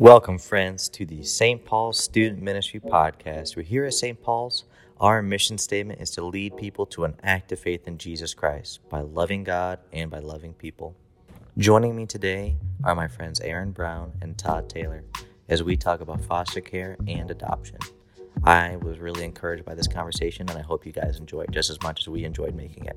[0.00, 1.64] Welcome, friends, to the St.
[1.64, 3.56] Paul's Student Ministry Podcast.
[3.56, 4.22] We're here at St.
[4.22, 4.62] Paul's.
[5.00, 9.00] Our mission statement is to lead people to an active faith in Jesus Christ by
[9.00, 10.94] loving God and by loving people.
[11.56, 15.02] Joining me today are my friends Aaron Brown and Todd Taylor
[15.48, 17.78] as we talk about foster care and adoption.
[18.44, 21.70] I was really encouraged by this conversation, and I hope you guys enjoy it just
[21.70, 22.96] as much as we enjoyed making it.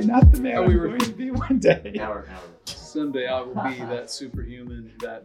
[0.00, 2.00] I'm not the man Oh, I'm we were- going to be one day.
[2.64, 5.24] Someday I will be that superhuman, that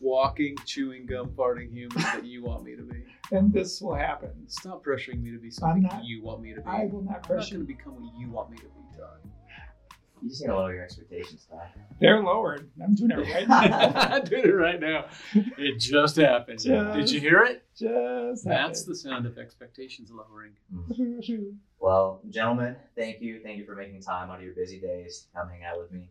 [0.00, 3.04] walking, chewing gum, farting human that you want me to be.
[3.30, 4.30] And this will happen.
[4.48, 6.66] Stop pressuring me to be something not- you want me to be.
[6.66, 7.54] I will not I'm not pressure.
[7.56, 8.83] going to become what you want me to be, Todd.
[10.24, 11.68] You just need to lower your expectations, Todd.
[12.00, 12.70] They're lowered.
[12.82, 13.92] I'm doing it right now.
[13.94, 15.04] I'm doing it right now.
[15.34, 16.60] It just happened.
[16.60, 17.62] Did you hear it?
[17.76, 20.52] Just That's the sound of expectations lowering.
[20.88, 21.52] the.
[21.78, 23.40] Well, gentlemen, thank you.
[23.42, 25.92] Thank you for making time out of your busy days to come hang out with
[25.92, 26.08] me.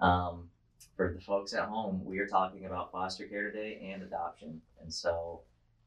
[0.00, 0.50] Um,
[0.94, 4.60] for the folks at home, we are talking about foster care today and adoption.
[4.82, 5.40] And so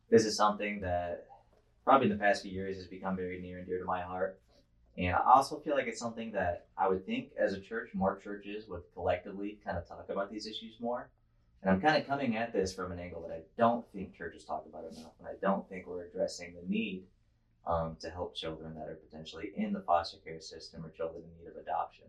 [0.09, 1.27] this is something that
[1.85, 4.39] probably in the past few years has become very near and dear to my heart.
[4.97, 8.19] And I also feel like it's something that I would think as a church, more
[8.21, 11.09] churches would collectively kind of talk about these issues more.
[11.61, 14.43] And I'm kind of coming at this from an angle that I don't think churches
[14.43, 15.13] talk about enough.
[15.19, 17.03] And I don't think we're addressing the need
[17.65, 21.43] um, to help children that are potentially in the foster care system or children in
[21.43, 22.05] need of adoption.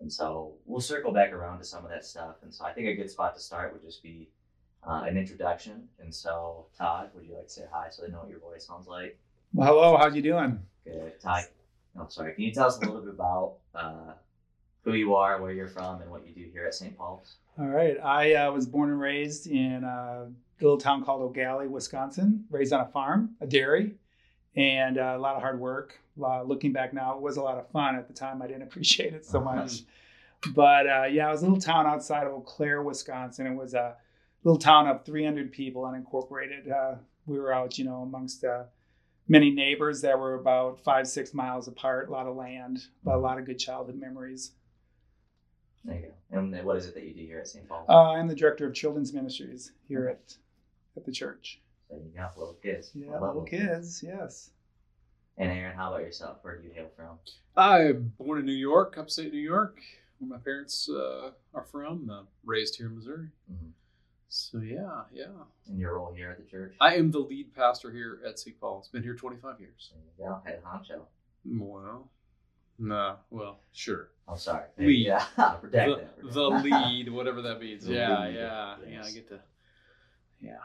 [0.00, 2.36] And so we'll circle back around to some of that stuff.
[2.42, 4.28] And so I think a good spot to start would just be
[4.86, 5.88] uh, an introduction.
[6.00, 8.66] And so, Todd, would you like to say hi so they know what your voice
[8.66, 9.18] sounds like?
[9.52, 9.96] Well, hello.
[9.96, 10.58] How you doing?
[10.84, 11.20] Good.
[11.20, 11.44] Todd,
[11.98, 12.34] oh, sorry.
[12.34, 14.12] Can you tell us a little bit about uh,
[14.82, 16.96] who you are, where you're from, and what you do here at St.
[16.96, 17.36] Paul's?
[17.58, 17.96] All right.
[18.02, 20.28] I uh, was born and raised in a
[20.60, 22.44] little town called O'Galley, Wisconsin.
[22.50, 23.94] Raised on a farm, a dairy,
[24.56, 26.00] and uh, a lot of hard work.
[26.16, 27.96] Looking back now, it was a lot of fun.
[27.96, 29.82] At the time, I didn't appreciate it so much.
[30.54, 33.46] But uh, yeah, it was a little town outside of Eau Claire, Wisconsin.
[33.46, 33.96] It was a
[34.42, 36.70] little town of 300 people, unincorporated.
[36.70, 38.64] Uh, we were out, you know, amongst uh,
[39.28, 42.08] many neighbors that were about five, six miles apart.
[42.08, 44.52] A lot of land, but a lot of good childhood memories.
[45.84, 46.38] There you go.
[46.38, 47.68] And what is it that you do here at St.
[47.68, 47.84] Paul?
[47.88, 50.36] Uh, I'm the director of children's ministries here at
[50.96, 51.60] at the church.
[51.90, 52.92] there you go, little kids.
[52.94, 54.02] I Yeah, love little kids.
[54.06, 54.50] Yes.
[55.36, 56.38] And Aaron, how about yourself?
[56.42, 57.18] Where do you hail from?
[57.56, 59.80] I'm born in New York, upstate New York,
[60.18, 62.08] where my parents uh, are from.
[62.08, 63.28] Uh, raised here in Missouri.
[63.52, 63.72] Mhm.
[64.28, 65.26] So yeah, yeah.
[65.68, 66.74] And your role here at the church?
[66.80, 68.58] I am the lead pastor here at St.
[68.60, 68.80] Paul.
[68.80, 69.92] It's Been here 25 years.
[70.18, 71.02] There you go, head honcho.
[71.44, 72.10] Well,
[72.78, 74.10] no, well, sure.
[74.26, 74.64] I'm sorry.
[74.78, 75.06] Lead.
[75.06, 75.24] Yeah,
[75.60, 76.32] protect the, that.
[76.32, 77.86] the lead, whatever that means.
[77.86, 79.02] Yeah, lead, yeah, yeah.
[79.04, 79.40] I get to,
[80.40, 80.56] yeah,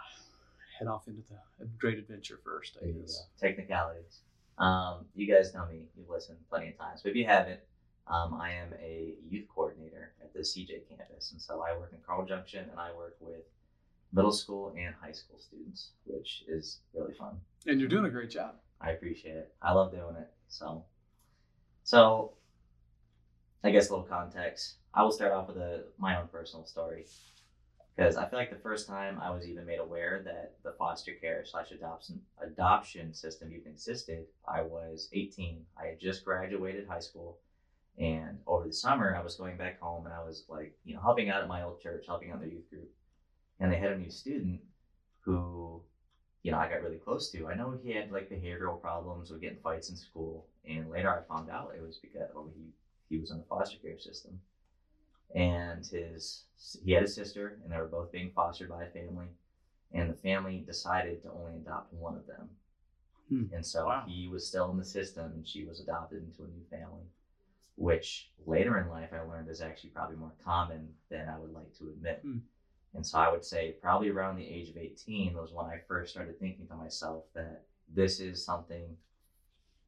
[0.80, 2.78] head off into the a great adventure first.
[2.81, 3.28] I guess.
[3.40, 4.22] Technicalities.
[4.58, 5.84] Um, you guys know me.
[5.97, 7.02] You've listened plenty of times.
[7.03, 7.59] But if you haven't,
[8.09, 11.31] um, I am a youth coordinator at the CJ campus.
[11.31, 13.44] And so I work in Carl Junction and I work with
[14.12, 17.40] middle school and high school students, which is really fun.
[17.68, 18.56] And you're doing a great job.
[18.81, 19.53] I appreciate it.
[19.62, 20.30] I love doing it.
[20.47, 20.86] So,
[21.84, 22.34] so
[23.64, 24.76] I guess a little context.
[24.94, 27.06] I will start off with a my own personal story
[27.96, 31.12] because I feel like the first time I was even made aware that the foster
[31.14, 35.64] care slash adoption adoption system even existed, I was 18.
[35.80, 37.40] I had just graduated high school,
[37.97, 41.01] and over the summer I was going back home and I was like, you know,
[41.01, 42.89] helping out at my old church, helping out their youth group,
[43.59, 44.61] and they had a new student
[45.22, 45.81] who
[46.44, 47.47] you know, I got really close to.
[47.47, 51.09] I know he had like behavioral problems, would get in fights in school, and later
[51.13, 52.72] I found out it was because oh, he
[53.09, 54.39] he was in the foster care system,
[55.35, 56.44] and his
[56.83, 59.28] he had a sister, and they were both being fostered by a family,
[59.94, 62.49] and the family decided to only adopt one of them,
[63.29, 63.45] Hmm.
[63.53, 64.05] and so Wow.
[64.07, 67.05] he was still in the system, and she was adopted into a new family,
[67.79, 71.73] which later in life I learned is actually probably more common than I would like
[71.78, 72.19] to admit.
[72.23, 72.40] Hmm.
[72.94, 76.11] And so I would say probably around the age of 18 was when I first
[76.11, 78.97] started thinking to myself that this is something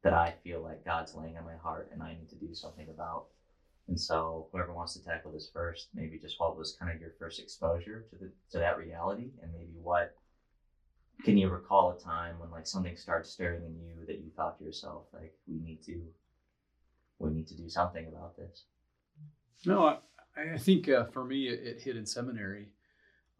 [0.02, 2.88] that I feel like God's laying on my heart and I need to do something
[2.88, 3.26] about.
[3.88, 7.12] And so whoever wants to tackle this first, maybe just what was kind of your
[7.18, 10.16] first exposure to the to that reality and maybe what
[11.24, 14.56] can you recall a time when like something starts stirring in you that you thought
[14.58, 16.00] to yourself like we need to
[17.22, 18.64] we need to do something about this.
[19.64, 22.68] No, I, I think uh, for me it, it hit in seminary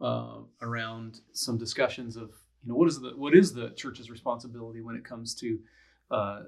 [0.01, 2.31] uh, around some discussions of
[2.63, 5.59] you know what is the what is the church's responsibility when it comes to
[6.11, 6.43] uh,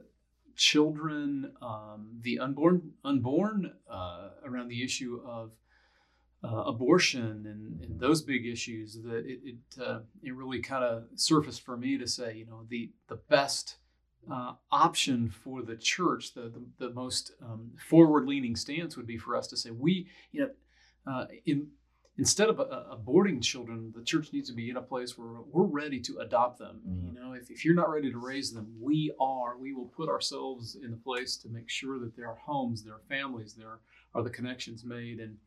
[0.57, 5.53] children, um, the unborn, unborn, uh, around the issue of
[6.45, 9.01] uh, abortion and, and those big issues.
[9.03, 12.65] That it it, uh, it really kind of surfaced for me to say, you know,
[12.69, 13.77] the the best
[14.31, 19.37] uh, option for the church, the the, the most um, forward-leaning stance would be for
[19.37, 20.51] us to say, we, you know,
[21.13, 21.69] uh, in
[22.17, 25.65] instead of uh, aborting children, the church needs to be in a place where we're
[25.65, 26.81] ready to adopt them.
[26.87, 27.07] Mhm.
[27.07, 29.59] You know, if, if you're not ready to raise them, we are.
[29.59, 32.95] We will put ourselves in a place to make sure that there are homes, there
[32.95, 33.81] are families, there
[34.15, 35.19] are the connections made.
[35.19, 35.39] And,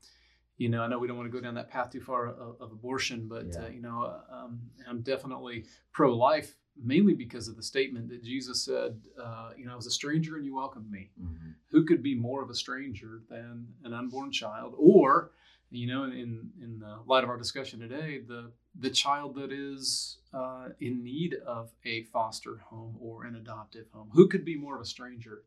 [0.57, 2.59] you know, I know we don't want to go down that path too far of,
[2.59, 3.63] of abortion, but, Yeah.
[3.63, 4.59] uh, you know, um,
[4.89, 9.73] I'm definitely pro life, mainly because of the statement that Jesus said, uh, you know,
[9.73, 11.09] I was a stranger and you welcomed me.
[11.21, 11.55] Mhm.
[11.69, 14.73] who could be more of a stranger than an unborn child?
[14.77, 15.31] Or
[15.69, 20.19] you know in in the light of our discussion today the the child that is
[20.33, 24.09] uh, in need of a foster home or an adoptive home.
[24.13, 25.43] Who could be more of a stranger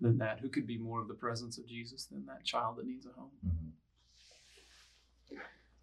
[0.00, 0.38] than that?
[0.40, 3.10] Who could be more of the presence of jesus than that child that needs a
[3.10, 3.30] home?
[3.44, 3.63] Mhm.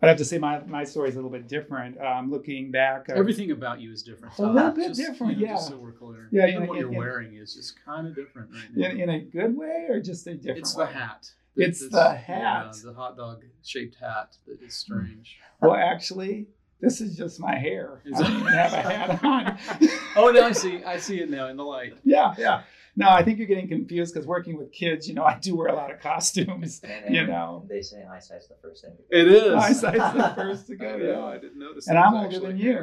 [0.02, 2.00] I'd have to say my, my story is a little bit different.
[2.02, 5.46] Um, looking back, uh, everything about you is different A little bit Just, different, you
[5.46, 5.76] know, just yeah.
[5.76, 8.16] so we're clear Yeah, even in- what in- you're in- wearing is just kind of
[8.16, 10.86] different right now in, in a good way or just a different it's way?
[10.86, 16.48] the hat It's the yeah, the hot dog shaped hat that is strange Well, actually,
[16.80, 18.02] this is just my hair.
[18.06, 19.58] Is I don't even have a hat on.
[20.16, 20.84] Oh, now I see.
[20.84, 21.94] I see it now in the light.
[22.04, 22.64] yeah, yeah.
[22.96, 25.68] No, I think you're getting confused because working with kids, you know, I do wear
[25.68, 26.82] a lot of costumes.
[26.84, 27.66] And, You know.
[27.70, 28.94] they say eyesight's the first thing.
[29.10, 29.54] It is.
[29.54, 30.88] Eyesight's the first to go.
[30.96, 31.88] I Yeah, I didn't notice.
[31.88, 32.74] And I'm older actually than you.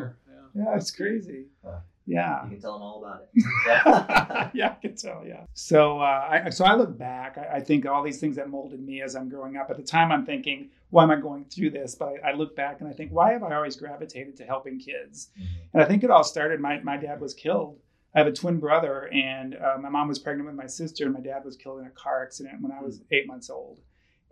[0.55, 0.65] Yeah.
[0.65, 1.47] yeah, it's crazy.
[1.65, 1.81] Huh.
[2.07, 2.45] Yeah.
[2.45, 4.51] You can tell them all about it.
[4.55, 5.25] yeah, I can tell.
[5.27, 5.45] Yeah.
[5.53, 7.37] So, uh, I, so I look back.
[7.37, 9.69] I, I think all these things that molded me as I'm growing up.
[9.69, 11.95] At the time, I'm thinking, why am I going through this?
[11.95, 14.79] But I, I look back and I think, why have I always gravitated to helping
[14.81, 15.29] kids?
[15.39, 15.45] Mhm.
[15.75, 16.61] And I think it all started.
[16.61, 17.79] My my dad was killed.
[18.15, 21.13] I have a twin brother, and uh, my mom was pregnant with my sister, and
[21.15, 23.81] my dad was killed in a car accident when I was eight months old.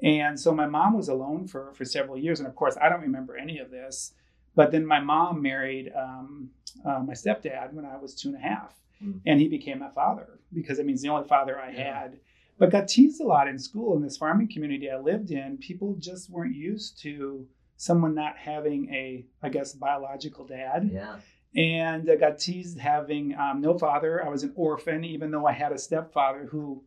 [0.02, 3.00] And so my mom was alone for for several years, and of course, I don't
[3.02, 4.12] remember any of this.
[4.54, 6.50] But then my mom married um,
[6.84, 8.74] uh, my stepdad when I was two and a half,
[9.04, 9.20] Mm.
[9.26, 12.00] and he became my father because I mean, he's the only father I Yeah.
[12.00, 12.20] had.
[12.58, 15.58] But got teased a lot in school in this farming community I lived in.
[15.58, 17.46] People just weren't used to
[17.76, 21.16] someone not having a, I guess, biological dad Yeah.
[21.56, 24.24] And I got teased having um, no father.
[24.24, 26.82] I was an orphan, even though I had a stepfather who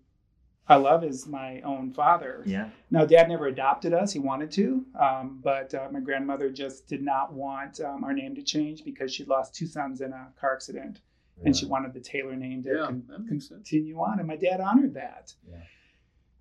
[0.68, 2.44] I love as my own father.
[2.46, 2.70] Yeah.
[2.92, 4.14] Now, dad never adopted us.
[4.14, 8.36] He wanted to, um, but uh, my grandmother just did not want um, our name
[8.36, 11.02] to change because she lost two sons in a car accident,
[11.44, 13.68] and she wanted the Taylor name to Yeah, con- that makes sense.
[13.68, 14.20] continue on.
[14.20, 15.34] And my dad honored that.
[15.50, 15.58] Yeah.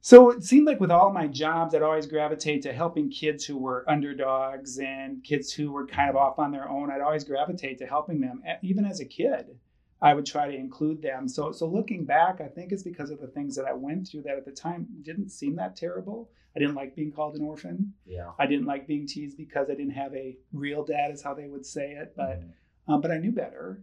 [0.01, 3.59] So it seemed like with all my jobs, I'd always gravitate to helping kids who
[3.59, 6.91] were underdogs and kids who were kind of off on their own.
[6.91, 9.59] I'd always gravitate to helping them, even as a kid.
[10.01, 11.27] I would try to include them.
[11.29, 14.23] So, so looking back, I think it's because of the things that I went through
[14.23, 16.31] that at the time didn't seem that terrible.
[16.55, 17.93] I didn't like being called an orphan.
[18.07, 18.31] Yeah.
[18.39, 21.49] I didn't like being teased because I didn't have a real dad, is how they
[21.49, 22.15] would say it.
[22.17, 22.53] But Mhm.
[22.87, 23.83] um, but I knew better,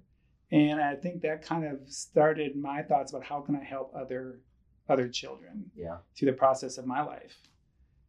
[0.51, 4.39] and I think that kind of started my thoughts about how can I help other
[4.87, 5.97] other children yeah.
[6.15, 7.35] through the process of my life.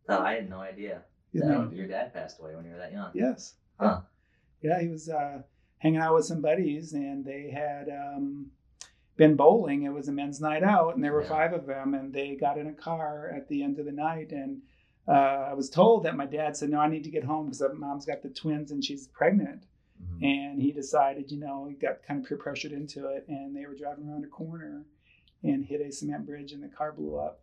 [0.08, 1.02] Oh, I had no idea.
[1.34, 3.10] That your dad passed away when you were that young.
[3.12, 3.54] Yes.
[3.78, 4.00] Huh.
[4.62, 5.42] Yeah, he was uh,
[5.78, 8.46] hanging out with some buddies, and they had um,
[9.16, 9.82] been bowling.
[9.82, 11.28] It was a men's night out, and there were Yeah.
[11.28, 14.32] five of them, and they got in a car at the end of the night.
[14.32, 14.62] And
[15.06, 17.62] uh, I was told that my dad said, "No, I need to get home because
[17.74, 19.66] mom's got the twins and she's pregnant."
[20.02, 20.24] Mhm.
[20.24, 23.66] And he decided, you know, he got kind of peer pressured into it, and they
[23.66, 24.84] were driving around a corner
[25.42, 27.40] and hit a cement bridge, and the car blew up.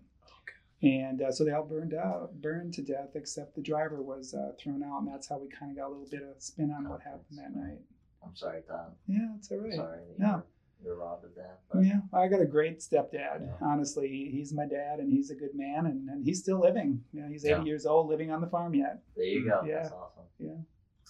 [0.81, 4.51] And uh, so they all burned out, burned to death, except the driver was uh,
[4.59, 6.89] thrown out, and that's how we kind of got a little bit of spin on
[6.89, 7.79] what happened that night.
[8.25, 8.91] I'm sorry, Tom.
[9.07, 10.27] Yeah, it's all I'm sorry No.
[10.35, 10.43] were,
[10.83, 11.59] you were robbed of that.
[11.71, 13.13] But Yeah, I got a great stepdad.
[13.13, 13.53] Yeah.
[13.61, 17.01] Honestly, he's my dad, and he's a good man, and, and he's still living.
[17.13, 17.63] You know, he's 80 Yeah.
[17.63, 19.01] years old, living on the farm yet.
[19.15, 19.61] there you go.
[19.65, 19.83] Yeah.
[19.83, 20.23] That's awesome.
[20.37, 20.51] Yeah.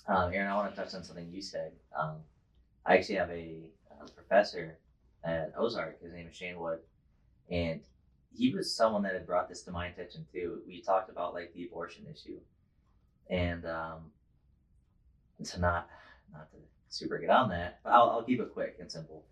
[0.07, 1.71] Um, Aaron, I want to touch on something you said.
[1.97, 2.17] Um,
[2.85, 4.77] I actually have a, uh professor
[5.23, 6.01] at Ozark.
[6.01, 6.79] His name is Shane Wood,
[7.49, 7.81] and
[8.35, 10.61] he was someone that had brought this to my attention too.
[10.67, 12.39] We talked about like the abortion issue,
[13.29, 14.11] and um,
[15.43, 15.89] to not
[16.31, 16.57] not to
[16.89, 19.23] super get on that, but I'll, I'll keep it quick and simple.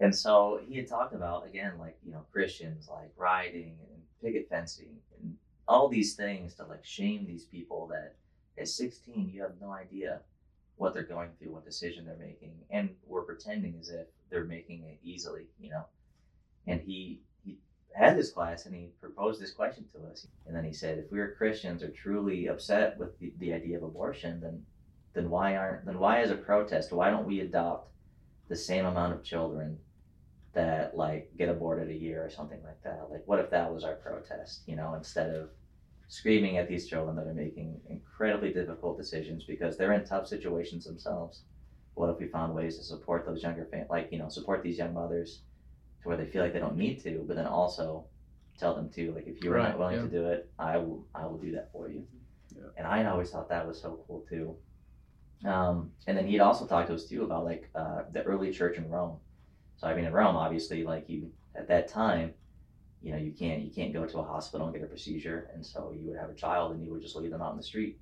[0.00, 4.48] And so he had talked about again, like you know, Christians like rioting and picket
[4.48, 5.36] fencing and
[5.68, 8.14] all these things to like shame these people that
[8.58, 10.20] at 16 you have no idea
[10.76, 14.84] what they're going through, what decision they're making, and we're pretending as if they're making
[14.84, 15.84] it easily, you know.
[16.66, 17.58] And he he
[17.94, 21.10] had this class and he proposed this question to us, and then he said, if
[21.10, 24.64] we are Christians are truly upset with the, the idea of abortion, then
[25.12, 27.90] then why aren't then why as a protest why don't we adopt
[28.48, 29.78] the same amount of children
[30.52, 33.08] that like get aborted a year or something like that?
[33.10, 35.50] Like what if that was our protest, you know, instead of
[36.10, 40.84] screaming at these children that are making incredibly difficult decisions because they're in tough situations
[40.84, 41.42] themselves.
[41.94, 44.78] What if we found ways to support those younger fam- like you know support these
[44.78, 45.42] young mothers
[46.02, 48.06] to where they feel like they don't need to, but then also
[48.58, 50.02] tell them to like if you're Right, not willing yeah.
[50.02, 52.06] to do it, I will I will do that for you.
[52.54, 52.70] Yeah.
[52.76, 54.56] And I always thought that was so cool too.
[55.44, 58.76] Um, and then he'd also talk to us too about like uh, the early church
[58.76, 59.18] in Rome.
[59.76, 62.34] So I mean, in Rome, obviously, like you at that time,
[63.02, 65.64] you know, you can't you can't go to a hospital and get a procedure, and
[65.64, 67.62] so you would have a child and you would just leave them out in the
[67.62, 67.98] street.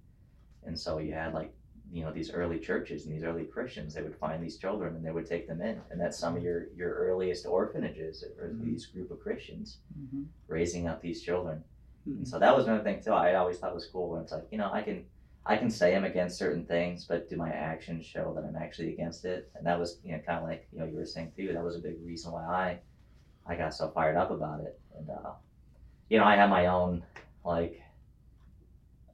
[0.65, 1.55] And so you had like
[1.91, 5.05] you know these early churches and these early Christians, they would find these children and
[5.05, 8.65] they would take them in, and that's some of your your earliest orphanages or Mhm.
[8.65, 10.27] these group of Christians Mhm.
[10.49, 11.65] raising up these children.
[12.07, 12.19] Mhm.
[12.19, 13.13] And so that was another thing too.
[13.13, 15.07] I always thought was cool when it's like, you know, I can
[15.47, 18.93] I can say I'm against certain things, but do my actions show that I'm actually
[18.93, 19.51] against it?
[19.55, 21.55] And that was, you know, kind of like you know you were saying too.
[21.55, 22.81] That was a big reason why I
[23.47, 24.79] I got so fired up about it.
[24.97, 25.33] And uh,
[26.11, 27.03] you know, I have my own
[27.45, 27.81] like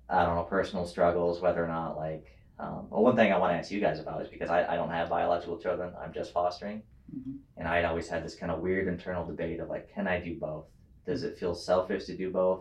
[0.09, 2.31] I don't know personal struggles, whether or not like.
[2.59, 4.77] Um, well, one thing I want to ask you guys about is because I, I
[4.77, 5.93] don't have biological children.
[6.01, 6.83] I'm just fostering.
[7.15, 7.39] Mhm.
[7.57, 10.21] And I had always had this kind of weird internal debate of like, can I
[10.21, 10.65] do both?
[11.07, 12.61] Does it feel selfish to do both?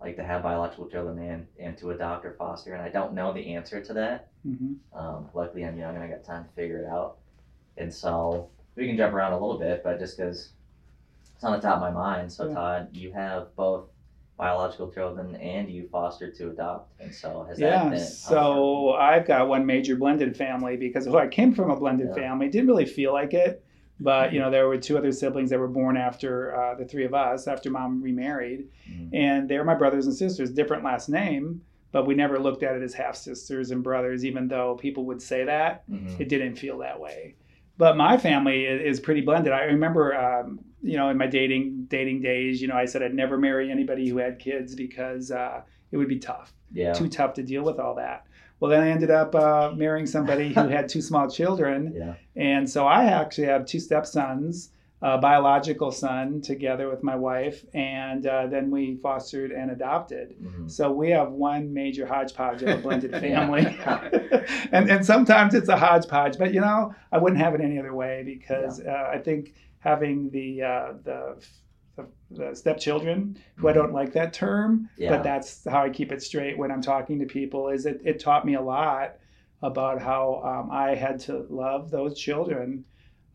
[0.00, 2.74] Like to have biological children and, and to adopt or foster?
[2.74, 4.28] And I don't know the answer to that.
[4.46, 4.76] Mhm.
[4.92, 7.16] Um, luckily, I'm young and I got time to figure it out.
[7.76, 10.52] And so we can jump around a little bit, but just because
[11.34, 12.30] it's on the top of my mind.
[12.30, 12.54] So, Yeah.
[12.54, 13.86] Todd, you have both
[14.40, 16.98] biological children and you fostered to adopt.
[17.00, 17.98] And so has that Yeah, been?
[17.98, 22.14] so I've got one major blended family because I came from a blended Yeah.
[22.14, 22.48] family.
[22.48, 23.62] Didn't really feel like it,
[24.00, 27.04] but you know there were two other siblings that were born after uh, the three
[27.04, 29.10] of us after mom remarried, Mhm.
[29.12, 31.60] and they were my brothers and sisters, different last name,
[31.92, 35.20] but we never looked at it as half sisters and brothers, even though people would
[35.20, 35.88] say that.
[35.90, 36.18] Mhm.
[36.18, 37.34] It didn't feel that way.
[37.76, 39.52] But my family is pretty blended.
[39.52, 43.14] I remember, um, you know, in my dating dating days, you know, I said I'd
[43.14, 46.92] never marry anybody who had kids because uh, it would be tough Yeah.
[46.92, 48.26] too tough to deal with all that.
[48.60, 51.92] Well, then I ended up uh, marrying somebody who had two small children.
[51.96, 52.14] Yeah.
[52.36, 54.70] And so I actually have two stepsons,
[55.02, 60.36] a biological son together with my wife, and uh, then we fostered and adopted.
[60.42, 60.70] Mhm.
[60.70, 63.64] So we have one major hodgepodge of a blended family.
[64.72, 67.94] and, and sometimes it's a hodgepodge, but you know, I wouldn't have it any other
[67.94, 71.42] way because uh, I think having the, uh, the,
[71.96, 75.10] the, the stepchildren, who I don't like that term, Yeah.
[75.10, 78.20] but that's how I keep it straight when I'm talking to people, is it, it
[78.20, 79.16] taught me a lot
[79.62, 82.84] about how um, I had to love those children.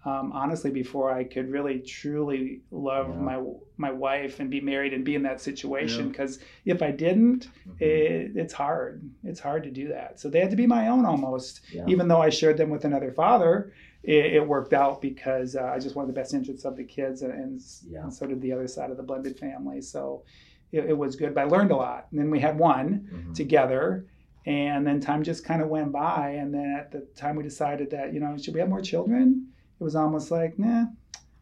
[0.06, 3.16] Um, honestly, before I could really truly love Yeah.
[3.22, 3.44] my
[3.78, 7.82] my wife and be married and be in that situation, because if I didn't, Mhm.
[7.82, 9.02] it, it's hard.
[9.24, 10.20] It's hard to do that.
[10.20, 11.62] So they had to be my own almost.
[11.74, 11.86] Yeah.
[11.88, 13.74] Even though I shared them with another father,
[14.08, 17.22] it, it worked out because uh, I just wanted the best interests of the kids,
[17.22, 18.04] and, and, Yeah.
[18.04, 19.82] and so did the other side of the blended family.
[19.82, 20.24] So
[20.72, 22.08] it, it was good, but I learned a lot.
[22.12, 23.34] And then we had one Mhm.
[23.36, 24.06] together,
[24.46, 26.32] and then time just kind of went by.
[26.42, 29.48] And then at the time we decided that you know should we have more children?
[29.80, 30.86] It was almost like nah,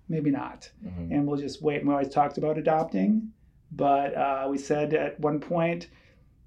[0.10, 1.12] maybe not Mhm.
[1.12, 1.80] and we'll just wait.
[1.80, 3.32] And we always talked about adopting,
[3.72, 5.88] but uh, we said at one point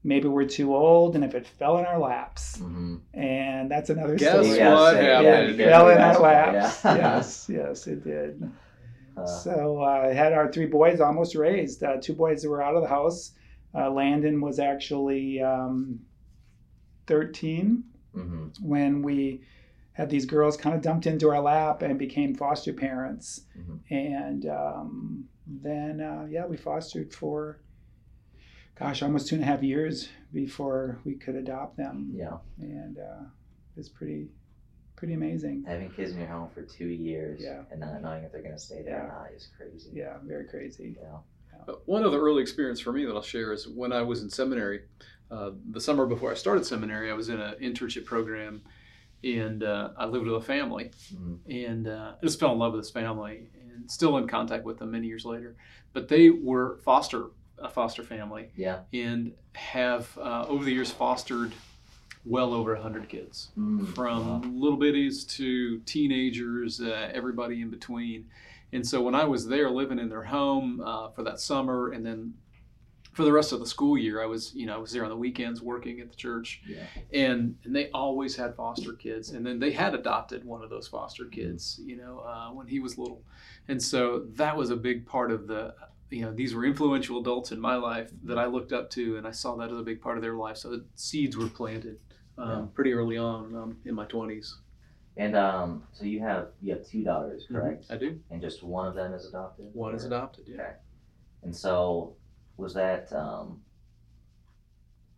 [0.06, 3.00] maybe we're too old, and if it fell in our laps, Mhm.
[3.12, 4.58] and that's another Guess story.
[4.58, 5.58] Yeah, what so- yeah, happened?
[5.58, 6.84] you Fell in our laps.
[6.84, 6.96] yeah.
[6.96, 8.50] yes, yes, it did.
[9.16, 11.82] Uh, So uh, I had our three boys almost raised.
[11.82, 13.32] Uh, two boys that were out of the house.
[13.74, 16.00] Uh, Landon was actually um,
[17.06, 17.84] 13
[18.14, 18.50] mhm.
[18.62, 19.42] when we
[19.92, 23.42] had these girls kind of dumped into our lap and became foster parents.
[23.58, 23.78] Mhm.
[23.90, 27.58] And um, then, uh, yeah, we fostered for,
[28.78, 32.10] gosh, almost two and a half years before we could adopt them.
[32.14, 32.36] Yeah.
[32.60, 33.24] And uh,
[33.76, 34.28] it's pretty,
[34.96, 35.64] pretty amazing.
[35.66, 37.62] Having kids in your home for two years Yeah.
[37.70, 39.12] and not knowing if they're going to stay there or Yeah.
[39.12, 39.90] not is crazy.
[39.94, 40.96] Yeah, very crazy.
[41.00, 41.18] Yeah.
[41.68, 44.30] Uh, One other early experience for me that I'll share is when I was in
[44.30, 44.82] seminary.
[45.30, 48.62] Uh, the summer before I started seminary, I was in an internship program,
[49.24, 51.38] and uh, I lived with a family, Mhm.
[51.48, 54.78] and uh, I just fell in love with this family, and still in contact with
[54.78, 55.56] them many years later.
[55.94, 58.80] But they were foster a foster family, Yeah.
[58.92, 61.52] and have uh, over the years fostered
[62.24, 63.86] well over hundred kids Mm.
[63.94, 64.50] from Wow.
[64.52, 68.28] little bitties to teenagers, uh, everybody in between.
[68.72, 72.04] And so when I was there living in their home uh, for that summer, and
[72.04, 72.34] then
[73.12, 75.08] for the rest of the school year, I was, you know, I was there on
[75.08, 76.82] the weekends working at the church, Yeah.
[77.14, 80.86] and and they always had foster kids, and then they had adopted one of those
[80.88, 83.22] foster kids, you know, uh, when he was little,
[83.68, 85.74] and so that was a big part of the.
[86.10, 89.26] You know, these were influential adults in my life that I looked up to, and
[89.26, 90.56] I saw that as a big part of their life.
[90.56, 91.98] So seeds were planted
[92.38, 92.66] um, Yeah.
[92.74, 94.56] pretty early on um, in my twenties.
[95.16, 97.86] And um, so you have you have two daughters, correct?
[97.90, 98.20] I do.
[98.30, 99.66] And just one of them is adopted.
[99.72, 100.44] One is adopted.
[100.46, 100.54] Yeah.
[100.60, 100.72] Okay.
[101.42, 102.14] And so
[102.56, 103.62] was that um,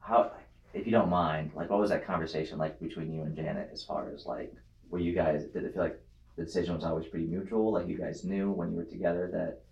[0.00, 0.32] how?
[0.74, 3.70] If you don't mind, like, what was that conversation like between you and Janet?
[3.72, 4.52] As far as like,
[4.90, 5.44] were you guys?
[5.46, 5.98] Did it feel like
[6.36, 7.72] the decision was always pretty mutual.
[7.72, 9.62] Like you guys knew when you were together that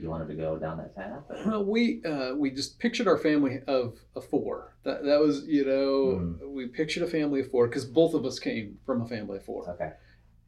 [0.00, 1.24] you wanted to go down that path.
[1.28, 4.74] or- Well, we uh, we just pictured our family of, of four.
[4.84, 6.50] That that was you know Mhm.
[6.52, 9.44] we pictured a family of four because both of us came from a family of
[9.44, 9.92] four, Okay.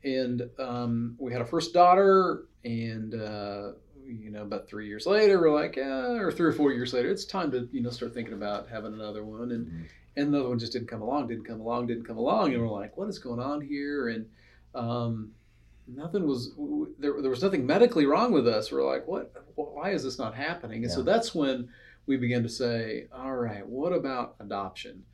[0.04, 3.72] and um, we had a first daughter, and uh,
[4.06, 7.10] you know about three years later we're like, yeah, or three or four years later,
[7.10, 9.84] it's time to you know start thinking about having another one, and Mhm.
[10.16, 12.60] and the other one just didn't come along, didn't come along, didn't come along, and
[12.62, 14.08] we're like, what is going on here?
[14.08, 14.26] And
[14.74, 15.32] um,
[15.94, 16.52] nothing was
[16.98, 17.20] there.
[17.20, 18.70] There was nothing medically wrong with us.
[18.72, 19.32] We're like, what?
[19.54, 20.84] Why is this not happening?
[20.84, 21.68] And so that's when
[22.06, 25.04] we began to say, all right, what about adoption?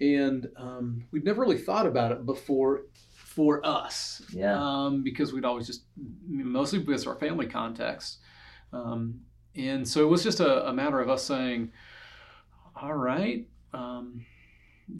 [0.00, 2.82] And um, we'd never really thought about it before
[3.14, 4.56] for us Yeah.
[4.58, 5.84] um, because we'd always just
[6.26, 8.18] mostly because of our family context.
[8.72, 9.20] Um,
[9.54, 11.70] and so it was just a, a matter of us saying,
[12.74, 14.24] all right, um,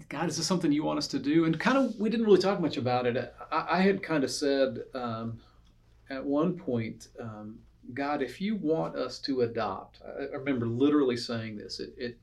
[0.08, 1.44] God, is this something you want us to do?
[1.44, 3.34] And kind of, we didn't really talk much about it.
[3.52, 5.40] I, I had kind of said um,
[6.10, 7.58] at one point, um,
[7.94, 12.18] God, if you want us to adopt, I, I remember literally saying this, it, it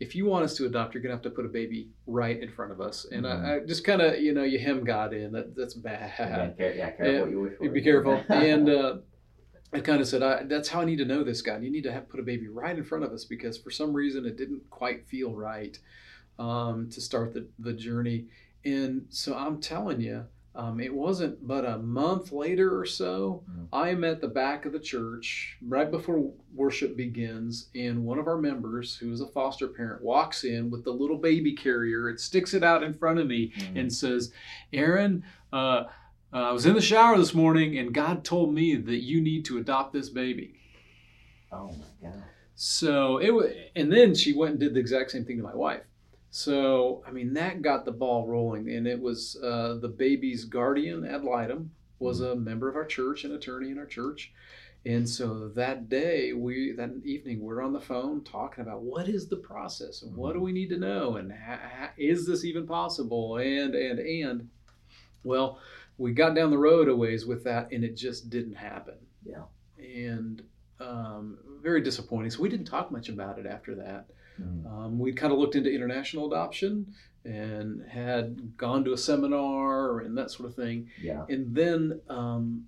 [0.00, 2.50] if you want us to adopt, you're gonna have to put a baby right in
[2.50, 3.06] front of us.
[3.10, 3.44] And Mhm.
[3.44, 5.32] I, I just kind of, you know, you hem God in.
[5.32, 6.12] That that's bad.
[6.18, 7.68] yeah, care, yeah, careful you wish for.
[7.70, 8.22] Be careful.
[8.28, 8.96] and uh,
[9.72, 11.62] I kind of said, I, "That's how I need to know this, God.
[11.62, 13.92] You need to have put a baby right in front of us because for some
[13.92, 15.78] reason it didn't quite feel right
[16.38, 18.26] um, to start the the journey."
[18.64, 20.24] And so I'm telling you,
[20.54, 23.42] um, it wasn't but a month later or so.
[23.50, 23.66] Mhm.
[23.72, 28.38] I'm at the back of the church right before worship begins, and one of our
[28.40, 32.54] members, who is a foster parent, walks in with the little baby carrier and sticks
[32.54, 33.80] it out in front of me Mhm.
[33.80, 34.32] and says,
[34.72, 35.84] Aaron, uh,
[36.32, 39.44] uh, I was in the shower this morning and God told me that you need
[39.46, 40.54] to adopt this baby.
[41.52, 42.24] oh my god.
[42.56, 45.54] So it was, and then she went and did the exact same thing to my
[45.54, 45.82] wife.
[46.36, 48.68] So, I mean, that got the ball rolling.
[48.68, 53.22] And it was uh, the baby's guardian ad litem was a member of our church,
[53.22, 54.32] an attorney in our church.
[54.84, 59.28] And so that day, we that evening, we're on the phone talking about what is
[59.28, 61.32] the process and what do we need to know and
[61.96, 63.36] is this even possible?
[63.36, 64.48] And and and
[65.22, 65.60] well,
[65.98, 68.96] we got down the road a ways with that, and it just didn't happen.
[69.24, 69.44] Yeah.
[69.78, 70.42] And
[70.80, 72.32] um, very disappointing.
[72.32, 74.06] So we didn't talk much about it after that.
[74.40, 74.66] Mhm.
[74.66, 76.92] Um, we kind of looked into international adoption
[77.24, 81.24] and had gone to a seminar and that sort of thing Yeah.
[81.28, 82.66] and then um,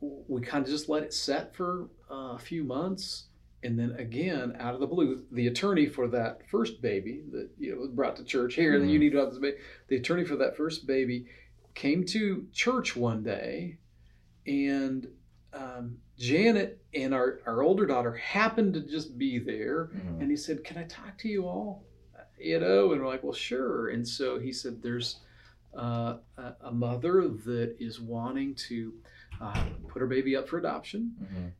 [0.00, 3.26] we kind of just let it set for uh, a few months
[3.62, 7.72] and then again out of the blue the attorney for that first baby that you
[7.72, 9.56] know was brought to church here that you need to have this baby
[9.88, 11.26] the attorney for that first baby
[11.74, 13.76] came to church one day
[14.46, 15.06] and
[15.52, 20.20] um, janet and our, our older daughter happened to just be there Mhm.
[20.20, 21.84] and he said, Can I talk to you all?
[22.38, 23.88] You know, and we're like, Well, sure.
[23.88, 25.16] And so he said, There's
[25.76, 26.16] uh,
[26.62, 28.92] a, mother that is wanting to
[29.40, 31.12] uh, put her baby up for adoption.
[31.22, 31.52] Mhm.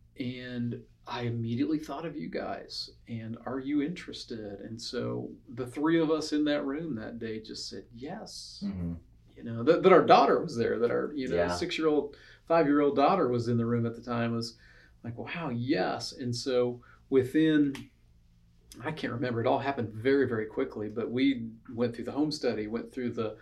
[0.45, 2.91] And I immediately thought of you guys.
[3.09, 4.61] And are you interested?
[4.61, 8.63] And so the three of us in that room that day just said, Yes.
[8.67, 8.97] Mhm.
[9.37, 11.55] You know, that, that our daughter was there, that our, you know, Yeah.
[11.55, 12.15] six year old,
[12.51, 14.57] five year old daughter was in the room at the time, was
[15.05, 16.11] like, wow, yes.
[16.11, 17.73] And so within,
[18.85, 22.33] I can't remember, it all happened very, very quickly, but we went through the home
[22.33, 23.37] study, went through the,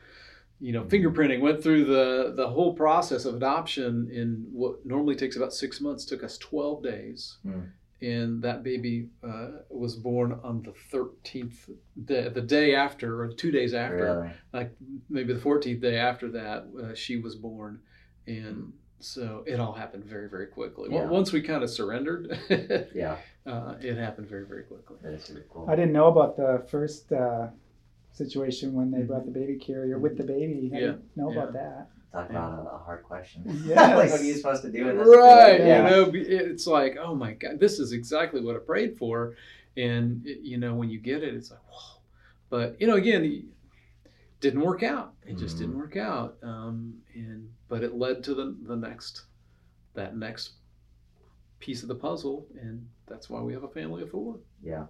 [0.60, 5.36] you know, fingerprinting, went through the, the whole process of adoption in what normally takes
[5.36, 7.38] about six months, took us 12 days.
[7.42, 7.60] Hmm.
[8.02, 11.70] And that baby uh, was born on the 13th,
[12.04, 14.30] day, the day after, or two days after Really?
[14.52, 14.72] like
[15.08, 17.80] maybe the 14th day after that uh, she was born
[18.28, 21.06] and so it all happened very very quickly Yeah.
[21.06, 22.38] once we kind of surrendered
[22.94, 23.16] Yeah.
[23.46, 25.66] uh, it happened very very quickly That is super cool.
[25.68, 27.48] I didn't know about the first uh,
[28.12, 30.70] situation when they brought the baby carrier with the baby.
[30.74, 30.86] I Yeah.
[30.86, 31.88] didn't know about that.
[32.12, 33.42] Talk about a, a hard question.
[33.66, 33.76] Yes.
[33.96, 35.06] like, what are you supposed to do in this?
[35.08, 35.84] right Yeah.
[35.84, 39.34] you know it's like oh my god this is exactly what i prayed for
[39.76, 42.00] and it- you know when you get it it's like whoa
[42.50, 43.44] but you know again it
[44.40, 45.60] didn't work out it just Mhm.
[45.60, 49.22] didn't work out um, and but it led to the the next
[49.94, 50.52] that next
[51.60, 54.84] piece of the puzzle and that's why we have a family of four Yeah.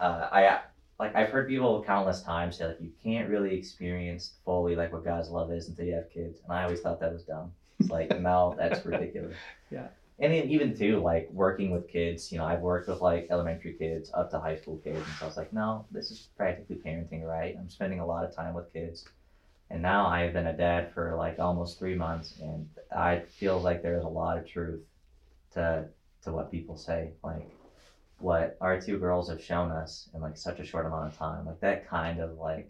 [0.00, 0.60] Uh, I
[1.02, 5.04] like I've heard people countless times say like you can't really experience fully like what
[5.04, 7.52] God's love is until you have kids, and I always thought that was dumb.
[7.80, 9.36] It's like no, that's ridiculous.
[9.70, 9.88] Yeah.
[10.20, 13.72] And then even too like working with kids, you know, I've worked with like elementary
[13.72, 16.76] kids up to high school kids, and so I was like, no, this is practically
[16.76, 17.56] parenting, right?
[17.58, 19.04] I'm spending a lot of time with kids.
[19.72, 23.82] And now I've been a dad for like almost three months, and I feel like
[23.82, 24.82] there's a lot of truth
[25.52, 25.88] to
[26.22, 27.14] to what people say.
[27.24, 27.50] Like
[28.18, 31.46] what our two girls have shown us in like such a short amount of time,
[31.46, 32.68] like that kind of like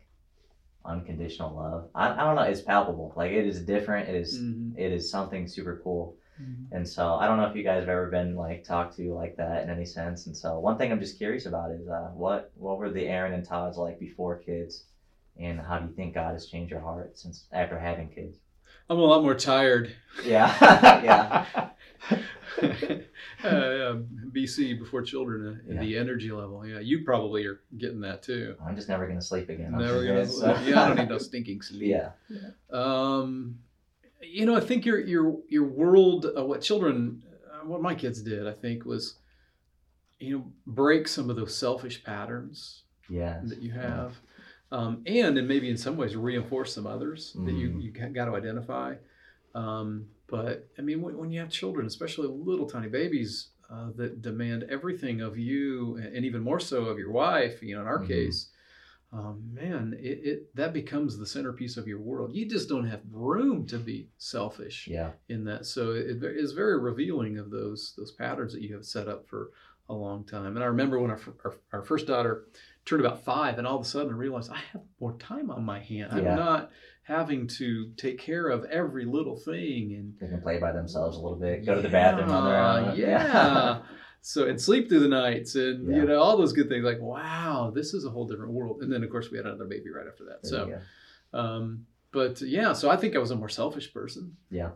[0.84, 1.88] unconditional love.
[1.94, 2.42] I, I don't know.
[2.42, 3.12] It's palpable.
[3.16, 4.08] Like it is different.
[4.08, 4.72] It is- Mhm.
[4.76, 6.16] it is something super cool.
[6.40, 6.68] Mhm.
[6.72, 9.36] And so I don't know if you guys have ever been like talked to like
[9.36, 10.26] that in any sense.
[10.26, 13.32] And so one thing I'm just curious about is uh, what what were the Aaron
[13.34, 14.84] and Todd's like before kids,
[15.38, 18.38] and how do you think God has changed your heart since after having kids?
[18.90, 19.94] I'm a lot more tired.
[20.24, 20.54] Yeah,
[21.04, 21.68] yeah,
[22.62, 22.98] uh,
[23.44, 23.96] yeah,
[24.32, 25.80] BC before children, uh, Yeah.
[25.80, 26.66] the energy level.
[26.66, 28.56] Yeah, you probably are getting that too.
[28.66, 29.72] I'm just never gonna sleep again.
[29.74, 30.20] I'm Never gonna.
[30.26, 31.82] convinced, so- Yeah, I don't need no stinking sleep.
[31.84, 32.10] Yeah,
[32.70, 33.58] Um,
[34.20, 38.22] you know, I think your your your world, uh, what children, uh, what my kids
[38.22, 39.18] did, I think was,
[40.18, 44.16] you know, break some of those selfish patterns yeah, that you have,
[44.72, 47.82] um, and and maybe in some ways reinforce some others that you Mhm.
[47.82, 48.94] you got to identify.
[49.54, 54.22] Um, but I mean, when, when you have children, especially little tiny babies uh, that
[54.22, 58.00] demand everything of you, and even more so of your wife, you know, in our
[58.00, 58.08] Mhm.
[58.08, 58.50] case,
[59.12, 62.34] um, man, it, it that becomes the centerpiece of your world.
[62.34, 65.66] You just don't have room to be selfish yeah, in that.
[65.66, 69.50] So it is very revealing of those those patterns that you have set up for
[69.90, 70.56] a long time.
[70.56, 72.46] And I remember when our, our, our first daughter
[72.84, 75.64] turned about five, and all of a sudden I realized I have more time on
[75.64, 76.12] my hand.
[76.12, 76.70] I'm not
[77.04, 81.20] having to take care of every little thing and they can play by themselves a
[81.20, 82.96] little bit, go to the bathroom on their own.
[82.98, 83.82] Yeah.
[84.24, 85.96] So and sleep through the nights and Yeah.
[85.96, 86.84] you know all those good things.
[86.84, 88.82] Like wow, this is a whole different world.
[88.82, 90.42] And then of course we had another baby right after that.
[90.48, 90.80] There
[91.32, 94.36] So um, but yeah, so I think I was a more selfish person.
[94.50, 94.70] Yeah.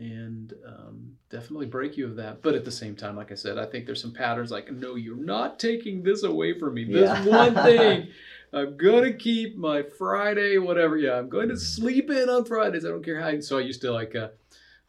[0.00, 2.40] And um, definitely break you of that.
[2.40, 4.94] But at the same time, like I said, I think there's some patterns like, no,
[4.94, 6.84] you're not taking this away from me.
[6.84, 7.26] This Yeah.
[7.26, 8.08] one thing.
[8.54, 10.96] I'm going to keep my Friday, whatever.
[10.96, 12.86] Yeah, I'm going to sleep in on Fridays.
[12.86, 13.38] I don't care how.
[13.40, 14.28] So I used to like uh,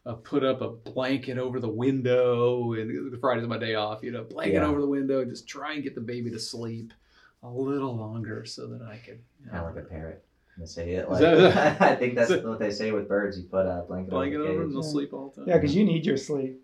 [0.06, 2.72] uh, put up a blanket over the window.
[2.72, 4.66] And the Friday's my day off, you know, blanket Yeah.
[4.66, 6.94] over the window and just try and get the baby to sleep
[7.42, 9.20] a little longer so that I could.
[9.44, 10.24] you know, like a parrot.
[10.58, 13.38] They say it Is like that- I think that's what they say with birds.
[13.38, 14.72] You put a blanket, blanket over over the them, cage.
[14.74, 14.90] they'll Yeah.
[14.92, 15.48] sleep all the time.
[15.48, 16.60] Yeah, because you need your sleep.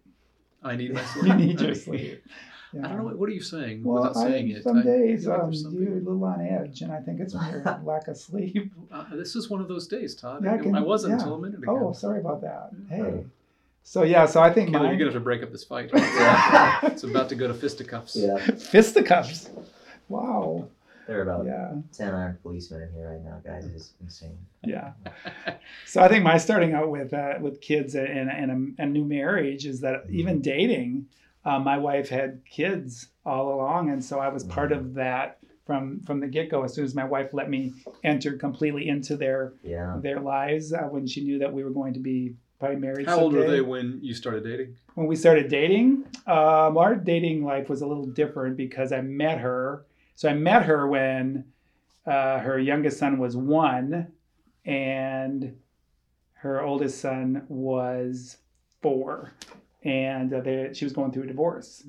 [0.62, 1.24] I need my sleep.
[1.27, 2.22] You need your sleep.
[2.74, 2.85] Yeah.
[2.85, 3.05] I don't know.
[3.05, 4.62] What, what are you saying Well, without saying I, it?
[4.62, 7.18] some I- days feel like um, there's you're a little on edge, and I think
[7.20, 8.70] it's from your lack of sleep.
[8.92, 10.44] Uh, this is one of those days, Todd.
[10.44, 11.18] Yeah, I I, wasn't yeah.
[11.20, 11.88] until a minute ago.
[11.88, 12.70] Oh, sorry about that.
[12.90, 12.96] Yeah.
[12.96, 13.24] Hey.
[13.85, 15.88] So yeah, so I think Caleb, you're mine gonna have to break up this fight.
[15.94, 16.79] Yeah.
[16.83, 18.16] it's about to go to fisticuffs.
[18.16, 19.48] Yeah, fisticuffs.
[20.11, 20.68] Wow.
[21.09, 21.73] There are about Yeah.
[21.92, 23.64] ten armed policemen in here right now, guys.
[23.64, 24.38] It is insane.
[24.64, 24.92] Yeah.
[25.87, 29.05] So I think my starting out with uh, with kids and, and a, a new
[29.05, 31.07] marriage is that even dating,
[31.44, 36.01] uh, my wife had kids all along, and so I was part of that from
[36.01, 36.62] from the get go.
[36.62, 37.73] As soon as my wife let me
[38.05, 41.94] enter completely into their Yeah, their lives, uh, when she knew that we were going
[41.94, 43.07] to be probably married.
[43.07, 44.77] How old were they when you started dating?
[44.94, 49.38] when we started dating, um, our dating life was a little different because I met
[49.38, 49.85] her.
[50.18, 51.44] So I met her when
[52.04, 54.09] uh, her youngest son was one,
[54.64, 55.57] and
[56.33, 58.38] her oldest son was
[58.83, 59.33] four,
[59.85, 61.85] and uh, they, she was going through a divorce.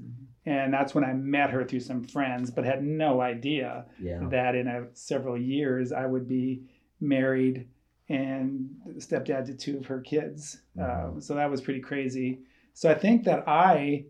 [0.45, 4.53] And that's when I met her through some friends, but had no idea yeah, that
[4.53, 6.61] in a, several years I would be
[7.01, 7.67] married
[8.09, 10.61] and stepdad to two of her kids.
[10.77, 11.13] Mhm.
[11.13, 12.41] Um, so that was pretty crazy.
[12.75, 14.05] So I think that I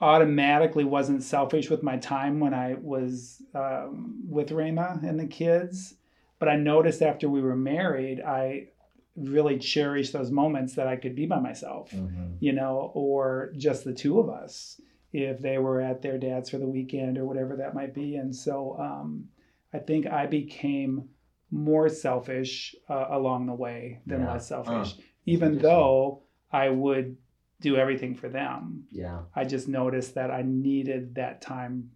[0.00, 5.94] automatically wasn't selfish with my time when I was um, with Rama and the kids.
[6.38, 8.68] But I noticed after we were married, I
[9.16, 13.82] really cherished those moments that I could be by myself hmm you know, or just
[13.84, 14.78] the two of us
[15.14, 18.16] if they were at their dad's for the weekend or whatever that might be.
[18.16, 19.24] And so um,
[19.72, 21.08] I think I became
[21.50, 24.32] more selfish uh, along the way than Yeah.
[24.32, 25.02] less selfish, Huh.
[25.24, 27.16] even though I would
[27.60, 28.84] do everything for them.
[28.90, 31.90] yeah, I just noticed that I needed that time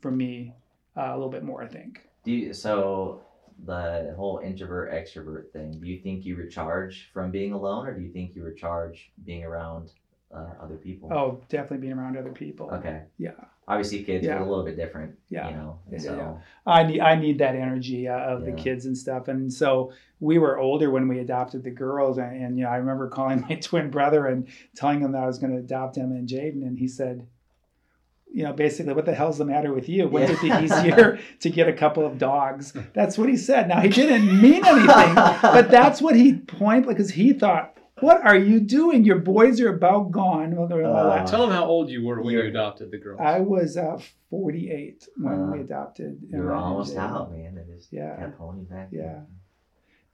[0.00, 0.52] for me
[0.96, 2.08] uh, a little bit more, I think.
[2.24, 3.20] Do you, so
[3.64, 5.72] the whole introvert extrovert thing?
[5.80, 9.44] Do you think you recharge from being alone, or do you think you recharge being
[9.44, 9.92] around
[10.34, 11.12] uh, other people?
[11.12, 12.70] Oh, definitely being around other people.
[12.72, 13.02] okay.
[13.18, 13.32] Yeah.
[13.66, 14.36] Obviously, kids Yeah.
[14.38, 15.18] are a little bit different.
[15.28, 15.50] Yeah.
[15.50, 16.34] You know, Yeah, so yeah.
[16.66, 19.28] I need I need that energy uh, of the kids and stuff.
[19.28, 22.76] And so we were older when we adopted the girls, and, and you know I
[22.76, 26.12] remember calling my twin brother and telling Emma that I was going to adopt him
[26.12, 27.26] and Jaden, and he said,
[28.32, 30.06] you know, basically, what the hell's the matter with you?
[30.08, 32.72] Wouldn't it be easier to get a couple of dogs?
[32.94, 33.68] That's what he said.
[33.68, 37.74] Now he didn't mean anything, but that's what he point because he thought.
[38.00, 39.04] What are you doing?
[39.04, 40.54] Your boys are about gone.
[40.56, 41.26] Well, they're Uh, lap.
[41.26, 43.20] Tell them how old you were when you adopted the girls.
[43.22, 43.98] I was uh,
[44.30, 46.20] 48 when Uh, we adopted.
[46.28, 47.54] you were Emma and almost out, man.
[47.54, 48.16] They just Yeah.
[48.16, 48.88] kept holding you back.
[48.92, 49.20] Yeah.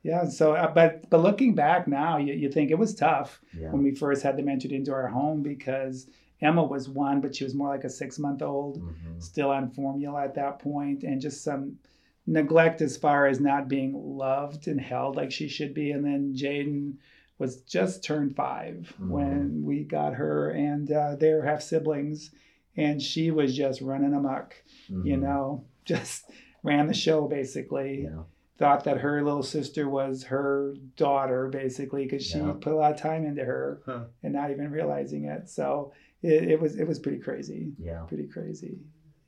[0.03, 0.25] Yeah.
[0.27, 3.71] So, uh, but but looking back now, you, you think it was tough Yeah.
[3.73, 6.09] when we first had them entered into our home because
[6.41, 9.23] Emma was one, but she was more like a six month old, Mhm.
[9.23, 11.79] still on formula at that point, and just some
[12.27, 15.91] neglect as far as not being loved and held like she should be.
[15.91, 16.95] And then Jaden
[17.39, 19.09] was just turned 5 Mhm.
[19.09, 22.31] when we got her, and uh, they're half siblings,
[22.77, 24.55] and she was just running amok.
[24.89, 25.21] You Mhm.
[25.23, 26.31] know, just
[26.63, 28.03] ran the show basically.
[28.05, 28.23] Yeah.
[28.57, 32.55] Thought that her little sister was her daughter basically because she Yeah.
[32.61, 34.05] put a lot of time into her Huh.
[34.23, 35.49] and not even realizing it.
[35.49, 35.93] So
[36.23, 38.03] it, it was it was pretty crazy, Yeah.
[38.05, 38.79] pretty crazy.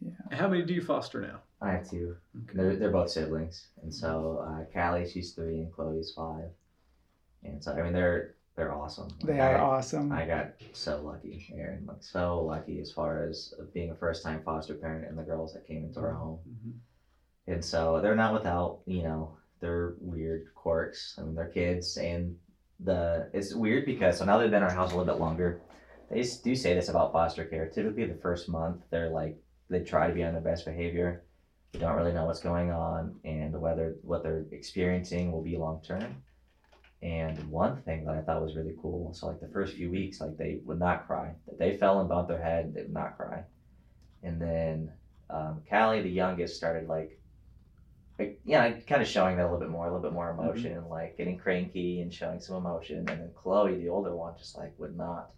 [0.01, 0.13] Yeah.
[0.31, 1.41] How many do you foster now?
[1.61, 2.17] I have two.
[2.45, 2.57] Okay.
[2.57, 6.51] They're, they're both siblings, and so uh, Callie, she's three, and Chloe's five.
[7.47, 9.09] And so I mean, they're they're awesome.
[9.25, 10.13] They are I- awesome.
[10.13, 11.85] I got so lucky, Aaron.
[11.87, 15.53] Like so lucky as far as being a first time foster parent and the girls
[15.53, 16.39] that came into our home.
[16.49, 16.73] Mhm.
[17.55, 21.17] And so they're not without, you know, their weird quirks.
[21.19, 22.37] I mean, they're kids, and
[22.81, 25.61] the it's weird because so now they've been in our house a little bit longer.
[26.11, 27.69] They do say this about foster care.
[27.69, 29.37] Typically, the first month they're like
[29.69, 31.23] they try to be on their best behavior.
[31.73, 35.83] They don't really know what's going on and whether what they're experiencing will be long
[35.83, 36.23] term.
[37.03, 40.21] And one thing that I thought was really cool, so like the first few weeks,
[40.21, 41.35] like they would not cry.
[41.47, 43.45] If they fell and bumped their head, they would not cry.
[44.23, 44.93] And then
[45.31, 47.19] um, Callie, the youngest, started like,
[48.19, 50.89] like yeah, kind of showing that a little bit more, a little bit more emotion,
[50.89, 52.99] like getting cranky and showing some emotion.
[52.99, 55.31] And then Chloe, the older one, just like would not.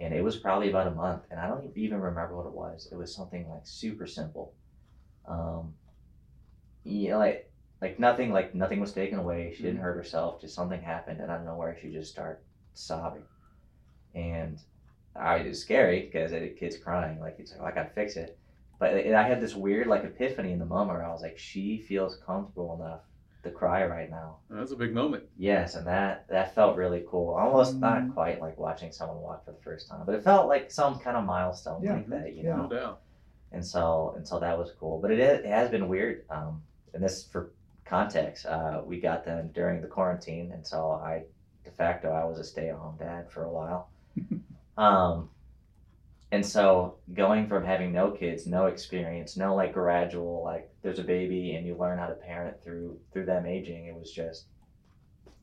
[0.00, 2.88] And it was probably about a month, and I don't even remember what it was.
[2.90, 4.52] It was something like super simple.
[5.28, 5.74] Um,
[6.84, 7.51] you know, like
[7.82, 11.30] like nothing like nothing was taken away she didn't hurt herself just something happened and
[11.30, 12.38] out of nowhere she just started
[12.74, 13.24] sobbing
[14.14, 14.58] and
[15.16, 18.38] i was scary because the kid's crying like it's like oh, i gotta fix it
[18.78, 21.78] but i had this weird like epiphany in the moment where i was like she
[21.88, 23.00] feels comfortable enough
[23.42, 25.24] to cry right now That's a big moment.
[25.36, 27.80] yes and that that felt really cool almost Mm.
[27.80, 31.00] not quite like watching someone walk for the first time but it felt like some
[31.00, 31.94] kind of milestone Yeah.
[31.94, 32.56] like that you Yeah.
[32.56, 33.00] know No doubt.
[33.50, 36.62] and so and so that was cool but it, is, it has been weird um
[36.94, 37.50] and this for
[37.96, 41.22] context uh we got them during the quarantine and so i
[41.64, 43.90] de facto i was a stay-at-home dad for a while
[44.78, 45.28] um
[46.30, 51.04] and so going from having no kids no experience no like gradual like there's a
[51.04, 54.46] baby and you learn how to parent through through them aging it was just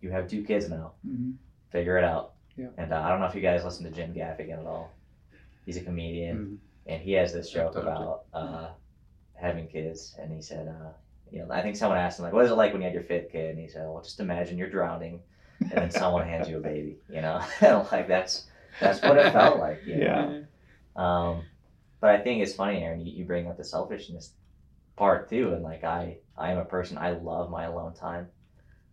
[0.02, 1.36] you have two kids now Mhm.
[1.72, 2.70] figure it out Yeah.
[2.80, 4.92] and uh, i don't know if you guys listen to jim gaffigan at all
[5.66, 6.58] he's a comedian Mhm.
[6.92, 8.68] and he has this joke I've talked to about uh,
[9.36, 10.92] having kids, and he said, uh,
[11.32, 12.94] you know, I think someone asked him like, "What is it like when you had
[12.94, 15.22] your fifth kid?" And he said, "Well, just imagine you're drowning,
[15.62, 17.42] and then someone hands you a baby, you know,
[17.92, 18.48] like that's
[18.80, 20.04] that's what it felt like, you know?
[20.06, 20.42] Yeah.
[20.96, 21.44] Um,
[22.02, 23.02] but I think it's funny, Aaron.
[23.02, 24.32] You, you bring up the selfishness
[24.96, 26.98] part too, and like I, I am a person.
[26.98, 28.28] I love my alone time.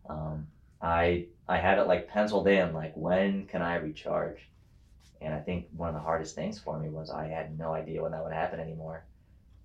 [0.08, 0.46] Um,
[0.80, 2.72] I, I have it like penciled in.
[2.72, 4.48] Like when can I recharge?
[5.20, 8.02] And I think one of the hardest things for me was I had no idea
[8.02, 9.04] when that would happen anymore.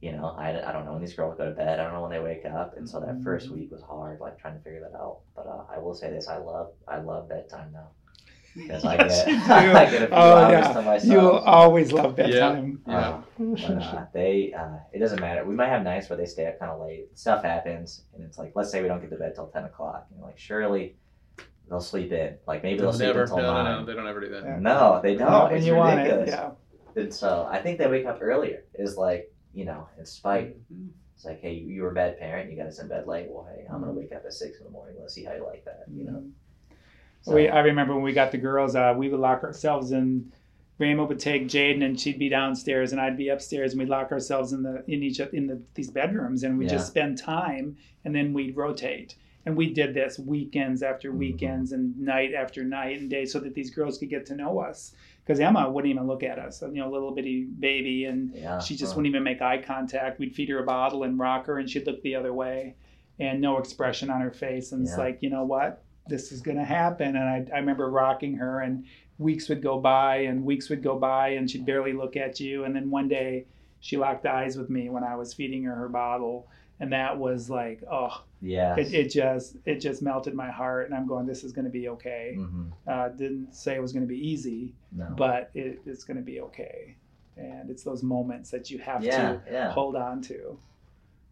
[0.02, 1.80] You know, I, I don't know when these girls go to bed.
[1.80, 3.54] I don't know when they wake up, and so that first Mhm.
[3.54, 5.20] week was hard, like trying to figure that out.
[5.36, 7.90] But uh, I will say this: I love, I love bedtime now
[8.56, 9.78] because I Yes, get, you do.
[9.78, 10.74] I get a few Oh, hours yeah.
[10.74, 11.04] to myself.
[11.14, 12.82] You will always love bedtime.
[12.88, 12.98] Yeah.
[12.98, 15.46] Uh, but uh, they, uh, it doesn't matter.
[15.46, 17.16] We might have nights where they stay up kind of late.
[17.16, 20.08] Stuff happens, and it's like, let's say we don't get to bed till ten o'clock.
[20.10, 20.96] And you're like, surely
[21.70, 22.38] they'll sleep in.
[22.48, 23.22] Like maybe they'll They'll sleep never.
[23.22, 23.80] until No, no, nine.
[23.82, 23.86] no.
[23.86, 24.44] They don't ever do that.
[24.46, 24.58] Yeah.
[24.60, 25.30] No, they don't.
[25.30, 26.30] Not when it's you want ridiculous.
[26.30, 26.32] it.
[26.34, 26.52] Yeah.
[27.04, 28.64] And so I think they wake up earlier.
[28.74, 30.56] Is like, you know, in spite.
[30.74, 30.90] Mhm.
[31.16, 32.50] It's like, hey, you were a bad parent.
[32.50, 33.28] You got us in bed late.
[33.30, 33.86] Well, hey, I'm Mm-hmm.
[33.86, 34.96] gonna wake up at six in the morning.
[35.00, 35.84] Let's see how you like that.
[35.94, 36.24] You know.
[37.22, 40.32] So, We, I remember when we got the girls, uh, we would lock ourselves in.
[40.80, 44.12] Rama would take Jaden, and she'd be downstairs, and I'd be upstairs, and we'd lock
[44.12, 46.72] ourselves in the in each in the these bedrooms, and we Yeah.
[46.72, 49.16] just spend time, and then we'd rotate.
[49.46, 51.18] And we did this weekends after Mhm.
[51.18, 54.58] weekends, and night after night and day, so that these girls could get to know
[54.60, 54.96] us.
[55.32, 58.76] Because Emma wouldn't even look at us, you know, little bitty baby, and yeah, she
[58.76, 60.20] just wouldn't even make eye contact.
[60.20, 62.76] We'd feed her a bottle and rock her, and she'd look the other way,
[63.18, 64.74] and no expression on her face.
[64.74, 67.16] And it's like, you know what, this is gonna happen.
[67.16, 68.84] And I, I remember rocking her, and
[69.20, 72.66] weeks would go by, and weeks would go by, and she'd barely look at you.
[72.66, 73.46] And then one day,
[73.80, 76.50] she locked eyes with me when I was feeding her her bottle,
[76.82, 78.76] and that was like, oh, Yeah.
[78.78, 80.88] it, it just it just melted my heart.
[80.88, 82.34] And I'm going, this is gonna be okay.
[82.38, 85.08] hmm Uh, didn't say it was gonna be easy, No.
[85.16, 86.98] but it, it's gonna be okay.
[87.38, 89.72] And it's those moments that you have to yeah, yeah.
[89.72, 90.58] hold on to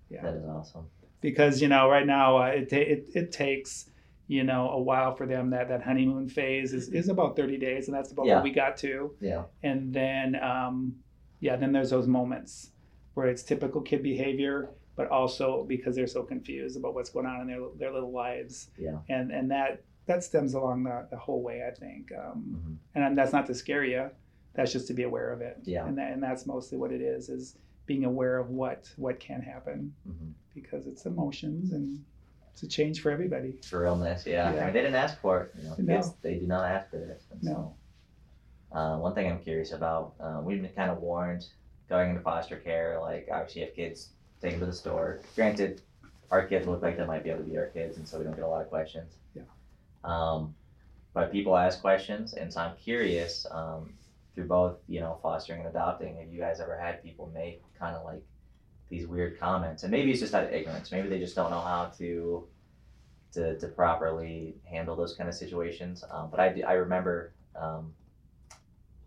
[0.09, 0.21] yeah.
[0.23, 0.85] That is awesome.
[1.21, 3.89] because you know right now uh, it, it it takes
[4.27, 7.87] you know a while for them that that honeymoon phase is, is about 30 days
[7.87, 8.35] and that's about Yeah.
[8.35, 9.43] what we got to Yeah.
[9.63, 10.95] and then um,
[11.39, 12.71] yeah then there's those moments
[13.15, 17.39] where it's typical kid behavior but also because they're so confused about what's going on
[17.39, 18.97] in their their little lives Yeah.
[19.07, 23.17] and and that that stems along the, the whole way I think um, hmm and
[23.17, 24.09] that's not to scare you
[24.55, 25.85] that's just to be aware of it Yeah.
[25.87, 29.41] and that, and that's mostly what it is is being aware of what what can
[29.41, 30.31] happen Mhm.
[30.53, 32.03] because it's emotions and
[32.51, 33.53] it's a change for everybody.
[33.69, 34.53] For realness, yeah.
[34.53, 34.61] Yeah.
[34.61, 35.47] I mean, they didn't ask for it.
[35.57, 35.95] You know, No.
[35.95, 37.21] kids, they do not ask for this.
[37.31, 37.75] And so, No.
[38.77, 41.45] Uh, one thing I'm curious about, uh, we've been kind of warned
[41.87, 43.99] going into foster care, like obviously if kids
[44.41, 45.19] take them to the store.
[45.35, 45.81] Granted,
[46.31, 48.23] our kids look like they might be able to be our kids, and so we
[48.23, 49.15] don't get a lot of questions.
[49.33, 49.43] Yeah.
[50.03, 50.55] Um,
[51.13, 53.93] but people ask questions, and so I'm curious um,
[54.35, 56.17] through both, you know, fostering and adopting.
[56.17, 58.23] Have you guys ever had people make kind of like
[58.89, 59.83] these weird comments?
[59.83, 60.91] And maybe it's just out of ignorance.
[60.91, 62.47] Maybe they just don't know how to
[63.33, 66.03] to, to properly handle those kind of situations.
[66.09, 67.93] Um, but I, do- I remember um,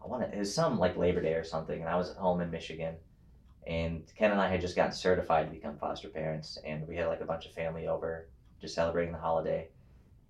[0.02, 2.16] I want to it was some like Labor Day or something, and I was at
[2.16, 2.94] home in Michigan,
[3.66, 7.06] and Ken and I had just gotten certified to become foster parents, and we had
[7.06, 8.26] like a bunch of family over
[8.60, 9.68] just celebrating the holiday,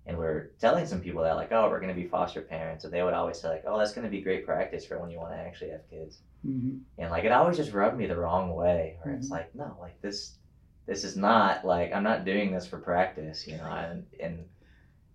[0.05, 2.93] and we are telling some people that like oh we're gonna be foster parents, and
[2.93, 5.31] they would always say like oh that's gonna be great practice for when you want
[5.33, 8.95] to actually have kids, hmm and like it always just rubbed me the wrong way,
[9.01, 9.31] where it's Mhm.
[9.31, 10.37] like no like this
[10.85, 14.45] this is not like I'm not doing this for practice, you know, and and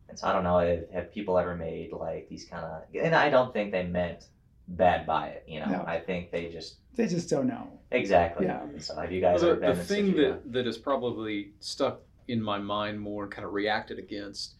[0.09, 3.15] and so I don't know if have people ever made like these kind of and
[3.15, 4.29] I don't think they meant
[4.69, 5.67] bad by it, you know.
[5.67, 5.85] No.
[5.87, 7.81] I think they just They just don't know.
[7.91, 8.47] exactly.
[8.47, 8.67] Yeah.
[8.79, 10.77] So have you guys the, ever been the in a thing situ- that, that is
[10.79, 14.55] probably stuck in my mind more and kind of reacted against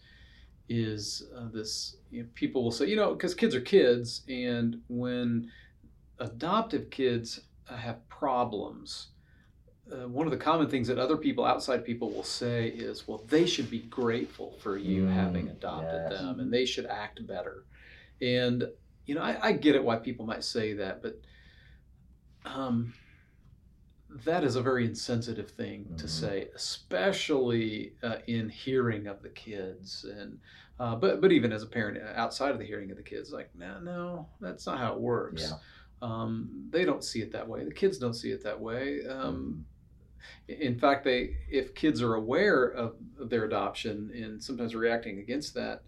[0.71, 4.81] is uh, this you know, people will say you know because kids are kids and
[4.88, 5.51] when
[6.18, 7.40] adoptive kids
[7.71, 9.09] uh, have problems
[9.92, 13.23] uh, one of the common things that other people outside people will say is well
[13.29, 16.21] they should be grateful for you Mm, having adopted yes.
[16.21, 17.64] them and they should act better
[18.21, 18.64] and
[19.09, 21.21] you know I, I get it why people might say that but
[22.44, 22.94] um,
[24.25, 26.09] that is a very insensitive thing to Mhm.
[26.09, 30.40] say, especially uh, in hearing of the kids, and
[30.79, 33.33] uh, but but even as a parent uh, outside of the hearing of the kids,
[33.33, 35.42] like no, no, that's not how it works.
[35.42, 35.59] Yeah.
[36.01, 37.64] Um, they don't see it that way.
[37.64, 39.07] The kids don't see it that way.
[39.07, 39.66] Um,
[40.49, 40.55] Mm-hmm.
[40.62, 45.55] in fact, they if kids are aware of, of their adoption and sometimes reacting against
[45.55, 45.85] that,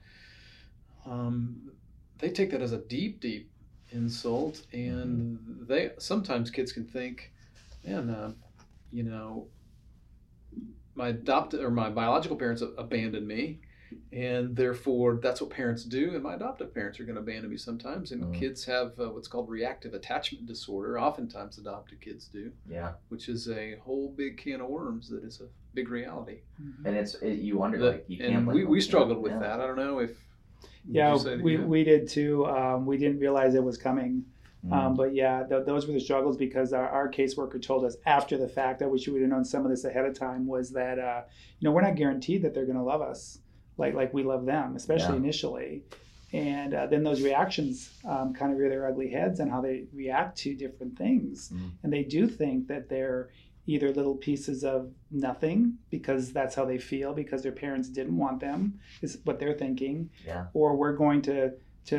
[1.06, 1.72] um,
[2.20, 3.50] they take that as a deep, deep
[3.90, 7.32] insult, and they sometimes kids can think,
[7.84, 8.32] man, uh,
[8.92, 9.48] you know,
[10.94, 13.60] my adopted or my biological parents a- abandoned me.
[14.12, 17.56] And therefore, that's what parents do, and my adoptive parents are going to abandon me
[17.56, 18.12] sometimes.
[18.12, 18.34] And Mhm.
[18.34, 20.96] kids have uh, what's called reactive attachment disorder.
[21.00, 22.92] Oftentimes, adopted kids do Yeah.
[23.08, 26.42] which is a whole big can of worms that is a big reality.
[26.84, 29.40] And it's it, you wonder The- like you can't and we, we struggled with Yeah.
[29.40, 29.60] that.
[29.60, 30.16] I don't know if would
[30.88, 32.46] Yeah, that we, we did too.
[32.46, 34.24] Um, we didn't realize it was coming.
[34.66, 34.72] Mm.
[34.72, 38.36] Um, but yeah, th- those were the struggles because our, our caseworker told us after
[38.36, 38.82] the fact.
[38.82, 40.46] I wish we would have known some of this ahead of time.
[40.46, 41.22] Was that uh,
[41.58, 43.38] you know we're not guaranteed that they're going to love us
[43.78, 45.22] like like we love them, especially Yeah.
[45.24, 45.82] initially.
[46.32, 49.86] And uh, then those reactions um, kind of rear their ugly heads and how they
[49.92, 51.50] react to different things.
[51.52, 51.70] Mm.
[51.82, 53.30] And they do think that they're
[53.70, 58.40] either little pieces of nothing because that's how they feel because their parents didn't want
[58.40, 60.46] them is what they're thinking Yeah.
[60.54, 61.52] or we're going to
[61.86, 61.96] to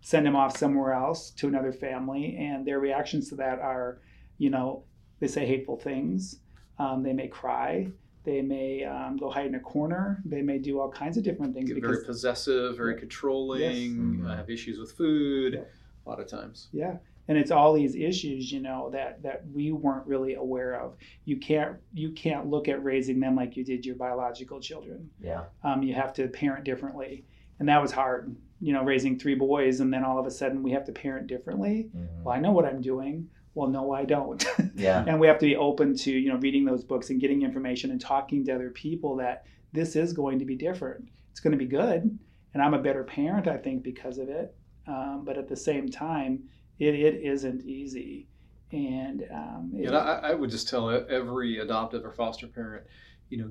[0.00, 3.98] send them off somewhere else to another family and their reactions to that are
[4.38, 4.84] you know
[5.18, 6.38] they say hateful things
[6.78, 7.88] um, they may cry
[8.24, 11.52] they may um, go hide in a corner they may do all kinds of different
[11.54, 14.26] things get very possessive, very controlling, Yes.
[14.30, 15.60] uh, have issues with food Yeah.
[16.06, 16.68] a lot of times.
[16.72, 16.96] yeah
[17.28, 20.96] and it's all these issues you know that that we weren't really aware of.
[21.24, 25.10] You can't you can't look at raising them like you did your biological children.
[25.20, 25.44] Yeah.
[25.62, 27.24] um, you have to parent differently.
[27.60, 30.62] And that was hard you know raising three boys and then all of a sudden
[30.64, 31.90] we have to parent differently.
[31.96, 32.22] Mhm.
[32.24, 33.28] well i know what i'm doing.
[33.54, 34.44] Well no i don't.
[34.74, 35.04] Yeah.
[35.06, 37.90] and we have to be open to you know reading those books and getting information
[37.90, 41.08] and talking to other people that this is going to be different.
[41.30, 42.18] It's going to be good.
[42.54, 44.54] And i'm a better parent i think because of it.
[44.86, 46.44] Um, but at the same time
[46.78, 48.26] it, it isn't easy
[48.72, 52.84] and um, it- And I, I would just tell every adoptive or foster parent,
[53.30, 53.50] you know,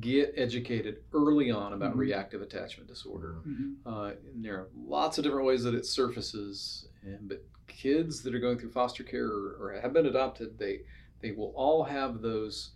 [0.00, 1.98] get educated early on about Mhm.
[1.98, 3.36] reactive attachment disorder.
[3.46, 3.76] Mhm.
[3.86, 8.34] Uh, and there are lots of different ways that it surfaces, and but kids that
[8.34, 10.80] are going through foster care or, or have been adopted, they
[11.20, 12.72] they will all have those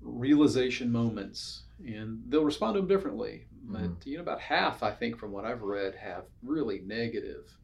[0.00, 3.46] realization moments, and they'll respond to them differently.
[3.64, 4.06] But Mhm.
[4.06, 7.56] you know, about half, I think, from what I've read, have really negative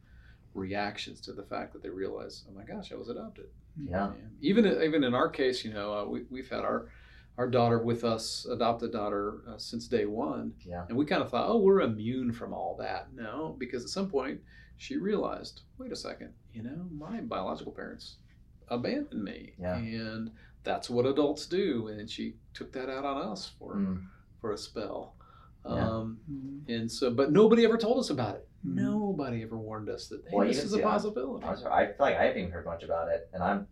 [0.53, 3.45] reactions to the fact that they realize, oh my gosh, I was adopted.
[3.81, 4.07] Yeah.
[4.11, 6.89] And even even in our case, you know, uh, we we've had our
[7.37, 10.53] our daughter with us, adopted daughter, uh, since day one.
[10.65, 10.83] Yeah.
[10.89, 13.13] And we kind of thought, oh, we're immune from all that.
[13.13, 14.41] No, because at some point
[14.75, 18.17] she realized, wait a second, you know, my biological parents
[18.67, 19.53] abandoned me.
[19.57, 19.77] Yeah.
[19.77, 20.31] And
[20.65, 21.87] that's what adults do.
[21.87, 24.03] And she took that out on us for Mm.
[24.41, 25.15] for a spell.
[25.65, 25.89] Yeah.
[25.89, 26.67] Um, Mhm.
[26.79, 28.48] and so, but nobody ever told us about it.
[28.65, 28.75] Mhm.
[28.75, 31.45] Nobody ever warned us that hey, Well, this even is a see, I- possibility.
[31.45, 33.67] I, was, I feel like I haven't even heard much about it, and I'm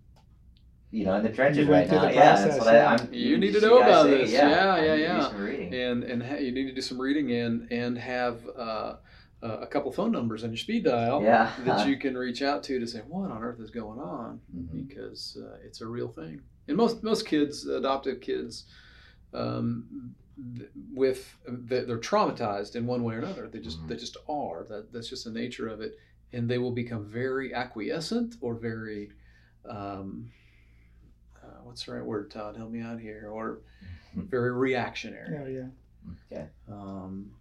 [0.92, 2.06] you know in the trenches You right now.
[2.06, 2.90] the yeah, that's what yeah.
[2.92, 3.14] I, I'm.
[3.14, 4.32] You need to know about say, this.
[4.32, 5.88] Yeah, Yeah, yeah, need to do yeah.
[5.90, 8.96] and and ha- you need to do some reading and and have uh,
[9.44, 11.52] uh, a couple phone numbers on your speed dial yeah.
[11.66, 14.88] that you can reach out to to say what on earth is going on Mhm.
[14.88, 16.42] because uh, it's a real thing.
[16.70, 18.66] And most most kids, adoptive kids,
[19.34, 20.14] um, th-
[20.94, 23.48] with they- they're traumatized in one way or another.
[23.48, 23.88] They just Mhm.
[23.90, 24.64] they just are.
[24.70, 25.98] That that's just the nature of it,
[26.34, 29.12] and they will become very acquiescent or very.
[29.66, 30.32] Um,
[31.44, 32.56] uh, what's the right word, Todd?
[32.58, 33.30] Help me out here.
[33.32, 33.60] Or
[34.16, 35.38] very reactionary.
[35.38, 35.68] Oh yeah.
[36.32, 36.48] Okay.
[36.70, 37.32] Um,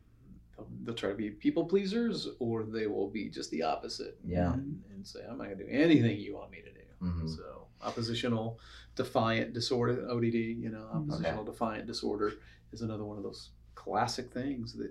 [0.57, 4.19] they'll, they'll try to be people pleasers, or they will be just the opposite.
[4.25, 4.53] Yeah.
[4.55, 6.81] And, and say, I'm not going to do anything you want me to do.
[7.03, 7.37] Mhm.
[7.37, 8.59] So, oppositional
[8.97, 11.11] defiant disorder, ODD, you know, Mhm.
[11.13, 12.33] oppositional defiant disorder
[12.73, 14.91] is another one of those classic things that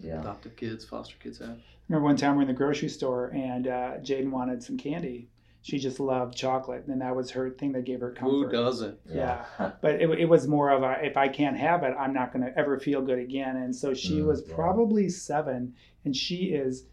[0.00, 0.20] Yeah.
[0.20, 1.58] adoptive kids, foster kids have.
[1.88, 5.28] remember one time we're in the grocery store and uh, Jaden wanted some candy.
[5.62, 8.30] She just loved chocolate, and that was her thing that gave her comfort.
[8.30, 8.98] Who doesn't?
[9.10, 9.44] Yeah.
[9.80, 12.44] But it, it was more of a if I can't have it, I'm not going
[12.44, 13.56] to ever feel good again.
[13.56, 14.54] And so she Mm, was yeah.
[14.54, 15.74] probably seven,
[16.04, 16.84] and she is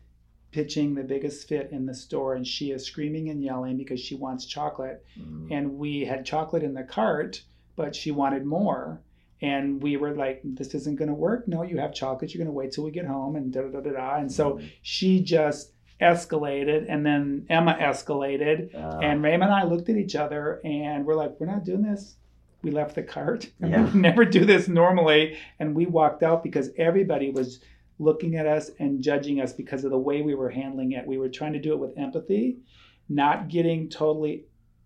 [0.51, 4.15] pitching the biggest fit in the store, and she is screaming and yelling because she
[4.15, 5.05] wants chocolate.
[5.19, 5.47] Mhm.
[5.51, 7.43] And we had chocolate in the cart,
[7.75, 9.01] but she wanted more.
[9.41, 11.47] And we were like, this isn't going to work.
[11.47, 12.33] No, you have chocolate.
[12.33, 14.15] You're going to wait till we get home, and da da da da da.
[14.17, 14.69] And so Mhm.
[14.83, 18.73] she just escalated, and then Emma escalated.
[18.75, 21.83] Uh, And Raymond and I looked at each other and we're like, we're not doing
[21.83, 22.17] this.
[22.63, 23.51] We left the cart.
[23.59, 23.91] Yeah.
[23.93, 25.37] we never do this normally.
[25.59, 27.61] And we walked out because everybody was
[27.99, 31.05] looking at us and judging us because of the way we were handling it.
[31.05, 32.57] We were trying to do it with empathy,
[33.07, 34.45] not getting totally,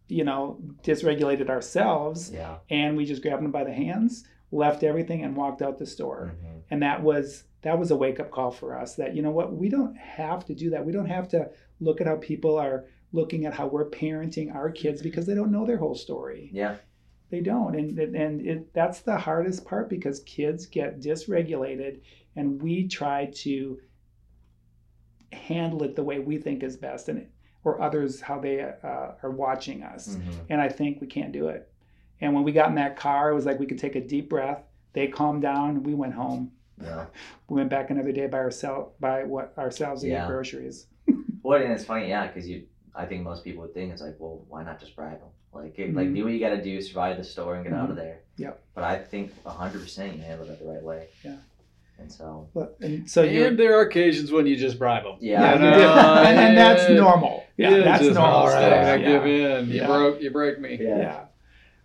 [0.09, 2.31] you know, dysregulated ourselves.
[2.33, 2.57] yeah.
[2.69, 4.25] And we just grabbed them by the hands,
[4.55, 6.61] left everything, and walked out the store Mhm.
[6.71, 9.55] and that was that was a wake up call for us that you know what
[9.55, 11.49] we don't have to do that we don't have to
[11.79, 15.51] look at how people are looking at how we're parenting our kids because they don't
[15.51, 16.75] know their whole story Yeah.
[17.29, 22.01] they don't and and it, that's the hardest part because kids get dysregulated
[22.35, 23.79] and we try to
[25.31, 27.27] handle it the way we think is best and
[27.63, 30.33] or others how they uh, are watching us Mhm.
[30.49, 31.67] and I think we can't do it.
[32.21, 34.29] And when we got in that car, it was like we could take a deep
[34.29, 34.63] breath.
[34.93, 36.51] They calmed down, and we went home.
[36.81, 37.05] Yeah.
[37.47, 40.21] We went back another day by ourselves, by what ourselves to Yeah.
[40.21, 40.87] get groceries.
[41.43, 42.63] Well, and it's funny, yeah, because you.
[42.95, 45.29] I think most people would think it's like, well, why not just bribe them?
[45.53, 46.15] Like, it, like mm-hmm.
[46.15, 47.99] do what you got to do, survive the store, and get out of mm-hmm.
[47.99, 48.21] there.
[48.37, 48.63] Yep.
[48.73, 51.07] But I think hundred percent you handled it the right way.
[51.23, 51.35] Yeah.
[51.97, 52.49] And so.
[52.53, 55.17] But, and so and there are occasions when you just bribe them.
[55.21, 55.41] Yeah.
[55.41, 56.23] yeah, I you know.
[56.29, 57.45] and, and that's normal.
[57.57, 58.23] Yeah, You that's normal.
[58.23, 58.73] All right, stuff.
[58.73, 58.97] I yeah.
[58.97, 59.69] give in.
[59.69, 59.87] You Yeah.
[59.87, 60.21] broke.
[60.21, 60.77] You break me.
[60.81, 61.24] Yeah.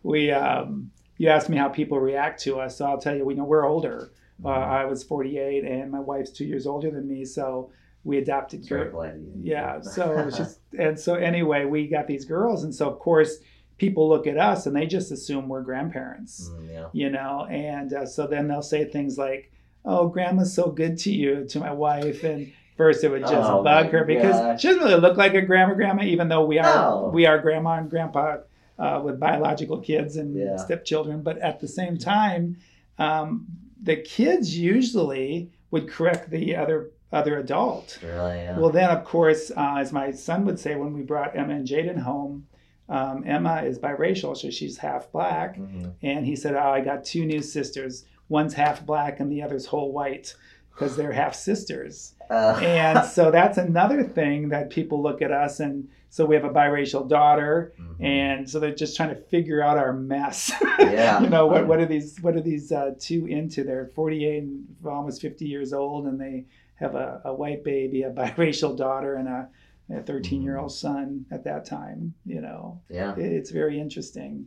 [0.02, 2.76] We, um, you asked me how people react to us.
[2.78, 4.10] So I'll tell you, we know we're older.
[4.44, 7.24] Uh, I was 48 and my wife's two years older than me.
[7.26, 7.70] So
[8.02, 9.14] we adopted girls.
[9.42, 13.36] yeah so just and so anyway we got these girls and so of course
[13.76, 16.86] people look at us and they just assume we're grandparents Mm, yeah.
[16.94, 19.52] you know and uh, so then they'll say things like
[19.84, 23.62] oh grandma's so good to you to my wife and first it would just Oh,
[23.62, 24.62] bug her because gosh.
[24.62, 27.10] she doesn't really look like a grandma grandma even though we are No.
[27.12, 28.38] we are grandma and grandpa
[28.80, 30.56] uh, with biological kids and Yeah.
[30.56, 32.56] stepchildren but at the same time
[32.98, 33.46] um,
[33.82, 38.56] the kids usually would correct the other other adult Really, yeah.
[38.58, 41.66] well, then, of course, uh, as my son would say when we brought Emma and
[41.66, 42.46] Jaden home,
[42.88, 45.56] um, Emma is biracial, so she's half black.
[45.58, 45.92] Mhm.
[46.02, 48.04] And he said, Oh, I got two new sisters.
[48.28, 50.36] One's half black and the other's whole white
[50.80, 52.14] because they're half sisters.
[52.30, 55.60] Uh, And so that's another thing that people look at us.
[55.60, 57.74] And so we have a biracial daughter.
[57.78, 58.02] mhm.
[58.02, 60.50] And so they're just trying to figure out our mess.
[60.80, 61.20] Yeah.
[61.20, 63.62] you know, what, what are these, what are these uh, two into?
[63.62, 68.10] They're 48 and almost 50 years old and they have a, a white baby, a
[68.22, 69.48] biracial daughter, and a,
[69.90, 72.14] a 13 year old son at that time.
[72.24, 73.14] You know, yeah.
[73.16, 74.46] It's very interesting.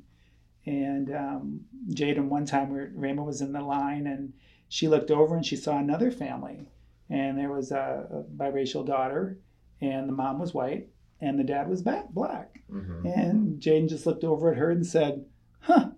[0.66, 1.60] And um,
[1.92, 4.34] Jaden, one time, where Raymond was in the line, and
[4.74, 6.68] she looked over and she saw another family,
[7.08, 9.38] and there was a, a biracial daughter,
[9.80, 10.88] and the mom was white,
[11.22, 12.62] and the dad was back, black.
[12.72, 15.26] hmm And Jaden just looked over at her and said,
[15.60, 15.92] "Huh,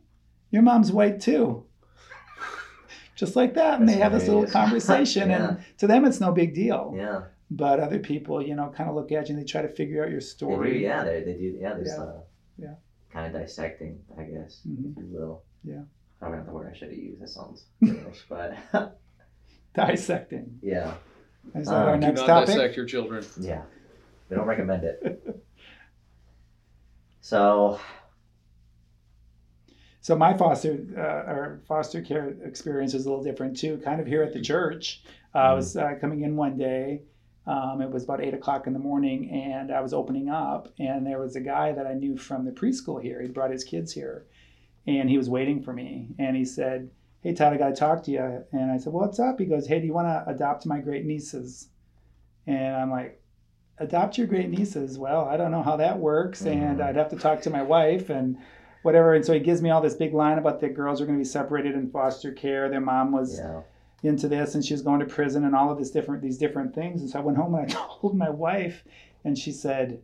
[0.51, 1.63] your mom's white too."
[3.15, 5.47] Just like that, and That's they have this little conversation, Yeah.
[5.49, 6.93] and to them it's no big deal.
[6.97, 7.21] Yeah.
[7.49, 10.03] But other people, you know, kind of look at you and they try to figure
[10.03, 10.83] out your They do, story.
[10.83, 11.57] yeah, they, they do.
[11.61, 12.03] Yeah, there's Yeah.
[12.03, 12.19] uh,
[12.57, 12.75] Yeah.
[13.13, 14.91] kind of dissecting, I guess, Mhm.
[14.91, 15.43] if you will.
[15.63, 15.83] Yeah.
[16.25, 17.21] Probably not the word I should have used.
[17.21, 18.57] That sounds English, but
[19.75, 20.57] Dissecting.
[20.63, 20.95] yeah,
[21.53, 22.47] Is that Um, our do Do not topic?
[22.47, 23.23] dissect your children.
[23.39, 23.61] yeah.
[24.29, 25.43] We don't recommend it.
[27.21, 27.79] So,
[30.01, 33.77] So my foster uh, or foster care experience is a little different too.
[33.83, 35.03] Kind of here at the church,
[35.33, 37.01] uh, I was uh, coming in one day.
[37.47, 41.05] Um, it was about eight o'clock in the morning, and I was opening up, and
[41.05, 43.21] there was a guy that I knew from the preschool here.
[43.23, 44.25] He brought his kids here,
[44.87, 46.09] and he was waiting for me.
[46.19, 46.89] And he said,
[47.21, 49.45] "Hey, Todd, I got to talk to you." And I said, well, "What's up?" He
[49.45, 51.69] goes, "Hey, do you want to adopt my great nieces?"
[52.47, 53.21] And I'm like,
[53.79, 54.97] "Adopt your great nieces?
[54.99, 56.83] Well, I don't know how that works, and Mhm.
[56.83, 58.37] I'd have to talk to my wife and."
[58.83, 61.17] Whatever, and so he gives me all this big line about the girls are going
[61.17, 62.69] to be separated in foster care.
[62.69, 63.61] Their mom was Yeah.
[64.03, 66.75] into this and she was going to prison and all of this different these different
[66.75, 68.83] things and so i went home and i told my wife
[69.23, 69.99] and she said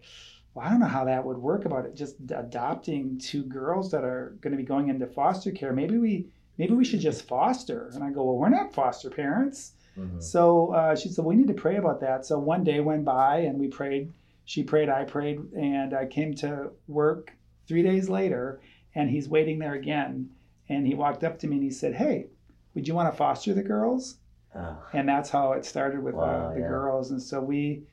[0.53, 4.03] well i don't know how that would work about it just adopting two girls that
[4.03, 5.73] are going to be going into foster care.
[5.73, 6.27] Maybe we
[6.57, 7.89] maybe we should just foster.
[7.93, 9.73] And i go well we're not foster parents.
[9.97, 10.21] Mhm.
[10.23, 12.25] so uh, she said we need to pray about that.
[12.25, 14.11] So one day went by and we prayed
[14.45, 17.33] she prayed i prayed and i came to work
[17.67, 18.59] three days later
[18.95, 20.29] and he's waiting there again.
[20.69, 22.27] And he walked up to me and he said hey
[22.73, 24.17] would you want to foster the girls?
[24.55, 26.67] Oh, and that's how it started with uh, Wow, the yeah.
[26.67, 27.11] girls.
[27.11, 27.83] And so we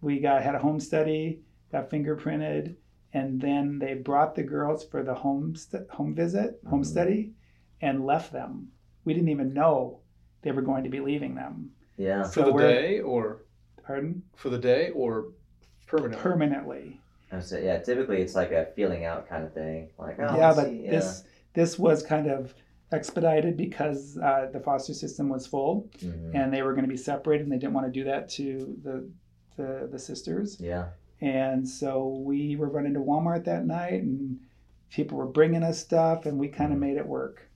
[0.00, 1.40] we got had a home study
[1.74, 2.76] got fingerprinted
[3.12, 6.86] and then they brought the girls for the home st- home visit home Mhm.
[6.86, 7.32] study
[7.80, 8.68] and left them
[9.04, 9.98] we didn't even know
[10.42, 12.24] they were going to be leaving them yeah.
[12.24, 13.42] For the day or
[13.84, 15.26] pardon for the day or
[15.86, 16.20] permanent?
[16.20, 17.00] permanently
[17.32, 17.78] I would say, yeah.
[17.78, 19.90] Typically, it's like a feeling out kind of thing.
[19.98, 22.54] Like, oh, yeah but see, this this was kind of
[22.92, 26.10] expedited because uh, the foster system was full Yeah.
[26.10, 26.34] Mhm.
[26.34, 28.44] and they were going to be separated and they didn't want to do that to
[28.86, 28.96] the
[29.56, 30.86] the, the sisters yeah.
[31.20, 34.40] And so we were running to Walmart that night, and
[34.90, 36.82] people were bringing us stuff, and we kind of Mhm.
[36.82, 37.48] made it work.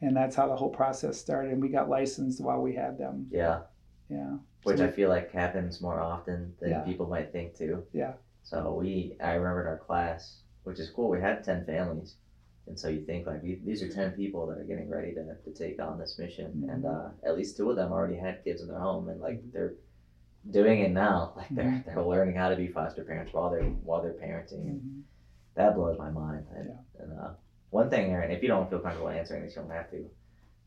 [0.00, 1.52] And that's how the whole process started.
[1.52, 3.28] And we got licensed while we had them.
[3.30, 3.62] Yeah.
[4.08, 4.38] Yeah.
[4.64, 6.82] Which So I feel like happens more often than Yeah.
[6.84, 7.84] people might think too.
[7.92, 8.14] Yeah.
[8.42, 11.08] So we, I remember in our class, which is cool.
[11.10, 12.16] We had ten families,
[12.66, 15.50] and so you think like these are ten people that are getting ready to, to
[15.52, 18.68] take on this mission, and uh, at least two of them already had kids in
[18.68, 19.74] their home, and like they're
[20.50, 21.32] doing it now.
[21.36, 21.84] Like they're Mhm.
[21.84, 25.02] they're learning how to be foster parents while they're while they're parenting, and Mhm.
[25.54, 26.46] that blows my mind.
[26.54, 27.02] And, Yeah.
[27.02, 27.30] and uh,
[27.70, 30.08] one thing, Aaron, if you don't feel comfortable answering this, you don't have to.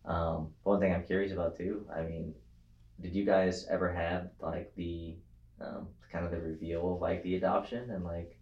[0.05, 1.85] Um, one thing I'm curious about too.
[1.93, 2.33] I mean,
[3.01, 5.15] did you guys ever have like the
[5.59, 8.35] um, kind of the reveal of like the adoption and like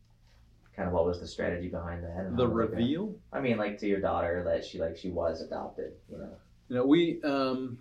[0.75, 2.15] kind of what was the strategy behind that?
[2.25, 3.15] And The how, like, reveal.
[3.33, 5.93] I mean, like to your daughter that she like she was adopted.
[6.09, 6.29] You know.
[6.69, 7.79] You know, we um,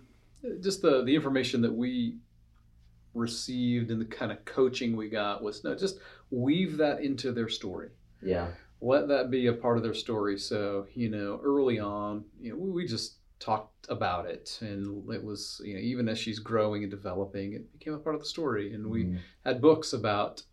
[0.61, 2.15] just the the information that we
[3.19, 5.99] received and the kind of coaching we got was no, just
[6.31, 7.89] weave that into their story.
[8.21, 8.47] Yeah.
[8.81, 10.37] Let that be a part of their story.
[10.39, 15.61] So you know, early on, you know, we, just talked about it, and it was
[15.63, 18.73] you know, even as she's growing and developing, it became a part of the story,
[18.73, 19.17] and we Mhm.
[19.45, 20.43] had books about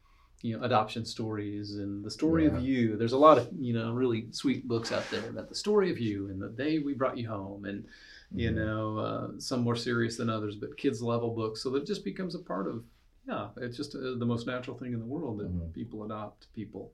[0.42, 2.50] you know adoption stories and the story Yeah.
[2.56, 5.54] of you there's a lot of you know really sweet books out there about the
[5.54, 7.86] story of you and the day we brought you home and
[8.34, 8.54] you Mhm.
[8.56, 12.04] know uh, some more serious than others but kids level books so that it just
[12.04, 12.84] becomes a part of
[13.28, 15.72] yeah it's just uh, the most natural thing in the world that Mhm.
[15.72, 16.92] people adopt people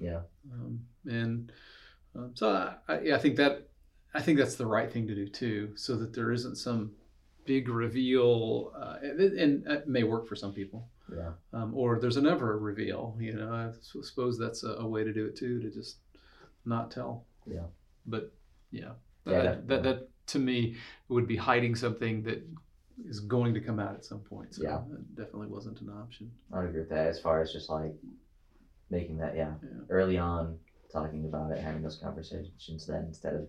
[0.00, 0.22] Yeah.
[0.52, 1.52] um, and
[2.14, 3.68] um, so I, I, yeah, I think that
[4.14, 6.96] I think that's the right thing to do too, so that there isn't some
[7.44, 11.32] big reveal, uh, and, and it may work for some people, Yeah.
[11.52, 13.16] um, or there's a never reveal.
[13.20, 15.98] You know, I suppose that's a, a way to do it too, to just
[16.64, 17.24] not tell.
[17.46, 17.66] Yeah.
[18.06, 18.32] But
[18.72, 18.94] yeah,
[19.26, 20.76] Yeah, that, that- that, that to me
[21.08, 22.42] would be hiding something that
[23.08, 24.54] is going to come out at some point.
[24.54, 24.82] So Yeah.
[24.90, 26.30] that definitely wasn't an option.
[26.52, 27.06] I would agree with that.
[27.06, 27.94] As far as just like
[28.90, 29.68] making that, yeah, Yeah.
[29.88, 30.58] early on,
[30.92, 33.48] talking about it, having those conversations, then instead of,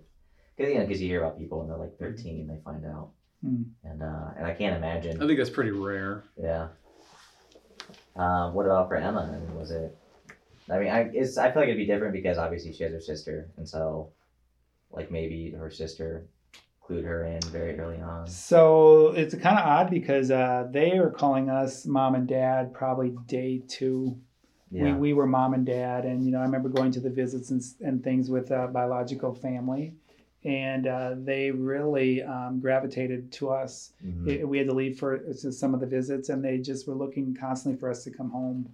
[0.58, 2.86] cause, you know, because you hear about people when they're like thirteen, and they find
[2.86, 3.10] out,
[3.44, 3.66] Mm.
[3.84, 5.22] and uh, and I can't imagine.
[5.22, 6.24] I think that's pretty rare.
[6.38, 6.68] Yeah.
[8.16, 9.32] Um, what about for Emma?
[9.34, 9.98] I mean, was it?
[10.70, 13.00] I mean, I it's I feel like it'd be different because obviously she has her
[13.02, 14.12] sister, and so,
[14.92, 16.28] like maybe her sister
[16.88, 18.28] clued her in very early on.
[18.28, 23.16] So it's kind of odd because uh, they were calling us mom and dad probably
[23.28, 24.18] day two.
[24.72, 24.84] Yeah.
[24.84, 27.52] We, we were mom and dad, and you know I remember going to the visits
[27.52, 29.96] and, and things with uh, biological family,
[30.46, 33.92] and uh, they really um, gravitated to us.
[34.06, 34.28] Mhm.
[34.28, 37.36] It- we had to leave for some of the visits, and they just were looking
[37.36, 38.70] constantly for us to come home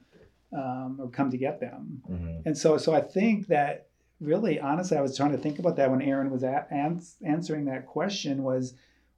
[0.54, 2.02] um, or come to get them.
[2.10, 2.46] Mhm.
[2.46, 3.87] And so, so I think that
[4.20, 7.66] really, honestly, I was trying to think about that when Aaron was a- ans- answering
[7.66, 8.44] that question.
[8.44, 8.74] Was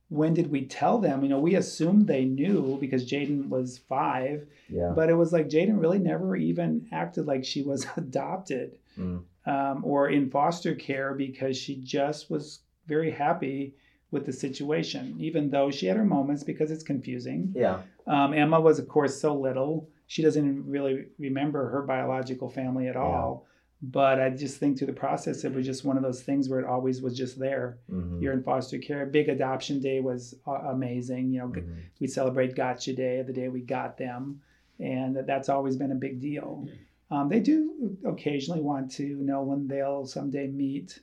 [0.09, 1.21] when did we tell them?
[1.23, 4.91] You know, we assumed they knew because Jaden was five, Yeah.
[4.95, 9.21] but it was like Jaden really never even acted like she was adopted Mm.
[9.45, 13.75] um, or in foster care because she just was very happy
[14.11, 17.53] with the situation, even though she had her moments because it's confusing.
[17.55, 17.81] Yeah.
[18.07, 19.87] Um, Emma was, of course, so little.
[20.07, 23.01] She doesn't really remember her biological family at Yeah.
[23.01, 23.45] all.
[23.81, 26.59] But I just think through the process, it was just one of those things where
[26.59, 27.77] it always was just there.
[27.89, 28.21] Mhm.
[28.21, 29.05] You're in foster care.
[29.05, 31.31] Big adoption day was uh, amazing.
[31.31, 31.75] You know, Mhm.
[31.99, 34.41] we celebrate Gotcha Day, the day we got them,
[34.79, 36.67] and that's always been a big deal.
[37.09, 40.99] Um, they do occasionally want to know when they'll someday meet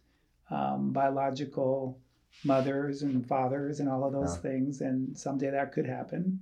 [0.50, 1.98] um, biological
[2.44, 4.42] mothers and fathers and all of those Yeah.
[4.42, 6.40] things, and someday that could happen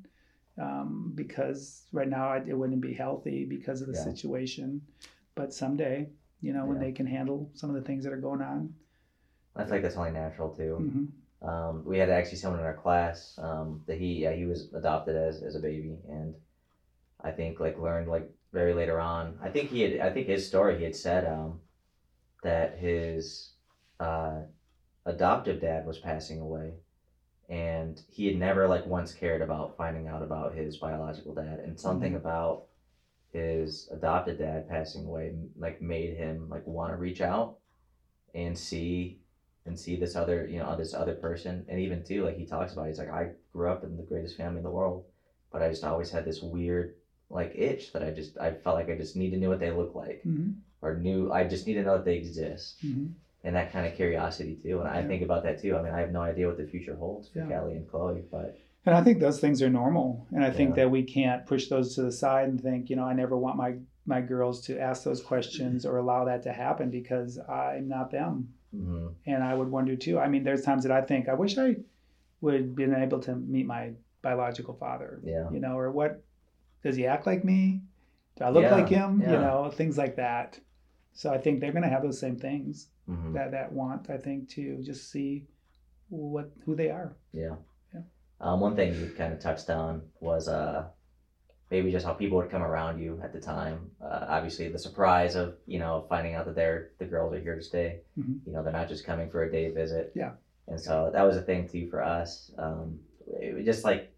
[0.59, 4.05] um, because right now it, it wouldn't be healthy because of the Yeah.
[4.05, 4.83] situation.
[5.35, 6.11] But someday,
[6.45, 8.71] you know, when they can handle some of the things that are going on.
[9.57, 10.75] I feel like that's only natural too.
[10.77, 14.67] hmm Um, we had actually someone in our class um, that he yeah, he was
[14.73, 16.35] adopted as, as a baby, and
[17.23, 19.37] I think like learned like very later on.
[19.43, 21.59] I think he had I think his story he had said um,
[22.43, 23.51] that his
[24.01, 24.41] uh,
[25.07, 26.75] adoptive dad was passing away,
[27.49, 31.79] and he had never like once cared about finding out about his biological dad, and
[31.79, 32.63] something about
[33.35, 37.53] his adopted dad passing away like made him like want to reach out
[38.35, 39.17] and see
[39.67, 41.65] and see this other you know this other person.
[41.69, 44.03] And even too like he talks about it, he's like i grew up in the
[44.03, 45.03] greatest family in the world
[45.53, 46.91] but i just always had this weird
[47.31, 49.71] like itch that i just i felt like i just need to know what they
[49.71, 50.51] look like hmm
[50.83, 52.77] or knew i just need to know that they exist.
[52.83, 53.07] Hmm
[53.47, 55.75] and that kind of curiosity too and i think about that too.
[55.77, 57.49] I mean i have no idea what the future holds for Yeah.
[57.49, 58.55] kelly and chloe but
[58.87, 60.27] And I think those things are normal.
[60.33, 63.05] And I think that we can't push those to the side and think, you know,
[63.05, 63.77] I never want my
[64.07, 68.53] my girls to ask those questions or allow that to happen because I'm not them.
[68.77, 70.19] mhm, And I would wonder too.
[70.19, 71.77] I mean, there's times that I think I wish I
[72.43, 75.21] would have been able to meet my biological father.
[75.25, 76.23] yeah You know, or what
[76.83, 77.81] does he act like me?
[78.37, 79.23] Do I look Yeah, like him?
[79.23, 80.61] You know, things like that.
[81.15, 84.49] So I think they're gonna have those same things mhm, that that want, I think,
[84.57, 85.47] to just see
[86.11, 87.17] what who they are.
[87.33, 87.57] Yeah.
[88.45, 90.85] Um, one thing you kind of touched on was uh,
[91.71, 93.91] maybe just how people would come around you at the time.
[94.03, 97.57] Uh, obviously, the surprise of you know finding out that they're the girls are here
[97.57, 98.03] to stay.
[98.19, 98.41] Mhm.
[98.47, 100.13] You know, they're not just coming for a day visit.
[100.15, 100.33] Yeah.
[100.69, 102.53] And so that was a thing too for us.
[102.59, 104.13] Um, it was just like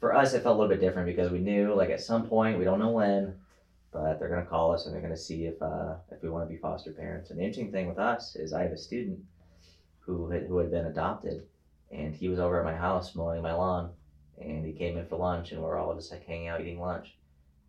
[0.00, 2.58] for us, it felt a little bit different because we knew like at some point
[2.58, 3.36] we don't know when,
[3.90, 6.54] but they're gonna call us and they're gonna see if uh, if we want to
[6.54, 7.30] be foster parents.
[7.30, 9.20] And the interesting thing with us is I have a student
[10.00, 11.46] who had, who had been adopted,
[11.92, 13.90] and he was over at my house mowing my lawn,
[14.40, 16.80] and he came in for lunch, and we are all just like hanging out eating
[16.80, 17.16] lunch.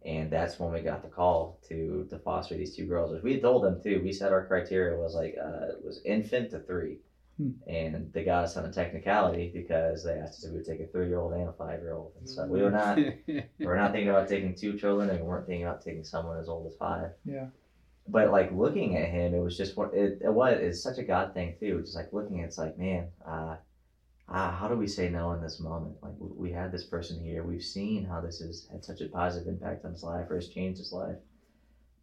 [0.06, 3.22] And that's when we got the call to to foster these two girls.
[3.24, 4.02] We told them too.
[4.04, 6.98] We said our criteria was like uh, it was infant to three,
[7.38, 7.50] Hmm.
[7.66, 10.82] and they got us on a technicality because they asked us if we would take
[10.82, 12.12] a three year old and a five year old.
[12.20, 12.98] And so we were not
[13.28, 16.38] we were not thinking about taking two children, and we weren't thinking about taking someone
[16.38, 17.10] as old as five.
[17.26, 17.48] Yeah.
[18.08, 20.60] But like looking at him, it was just what it, it was.
[20.60, 21.80] It's such a God thing too.
[21.82, 23.56] Just like looking, it's like man, uh,
[24.34, 25.96] uh, how do we say no in this moment?
[26.04, 27.44] Like we, had this person here.
[27.44, 30.48] We've seen how this has had such a positive impact on his life, or has
[30.50, 31.18] changed his life.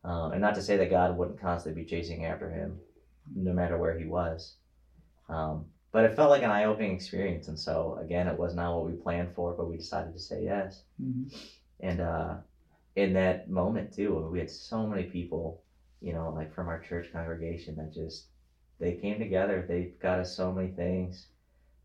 [0.04, 2.78] Um, and not to say that God wouldn't constantly be chasing after him,
[3.34, 4.54] no matter where he was.
[5.28, 8.84] Um, but it felt like an eye-opening experience, and so again, it was not what
[8.84, 10.82] we planned for, but we decided to say yes.
[11.02, 11.34] Mhm.
[11.80, 12.36] And uh,
[12.96, 15.60] in that moment too, we had so many people,
[16.00, 18.26] you know, like from our church congregation that just
[18.78, 19.64] they came together.
[19.66, 21.26] They got us so many things.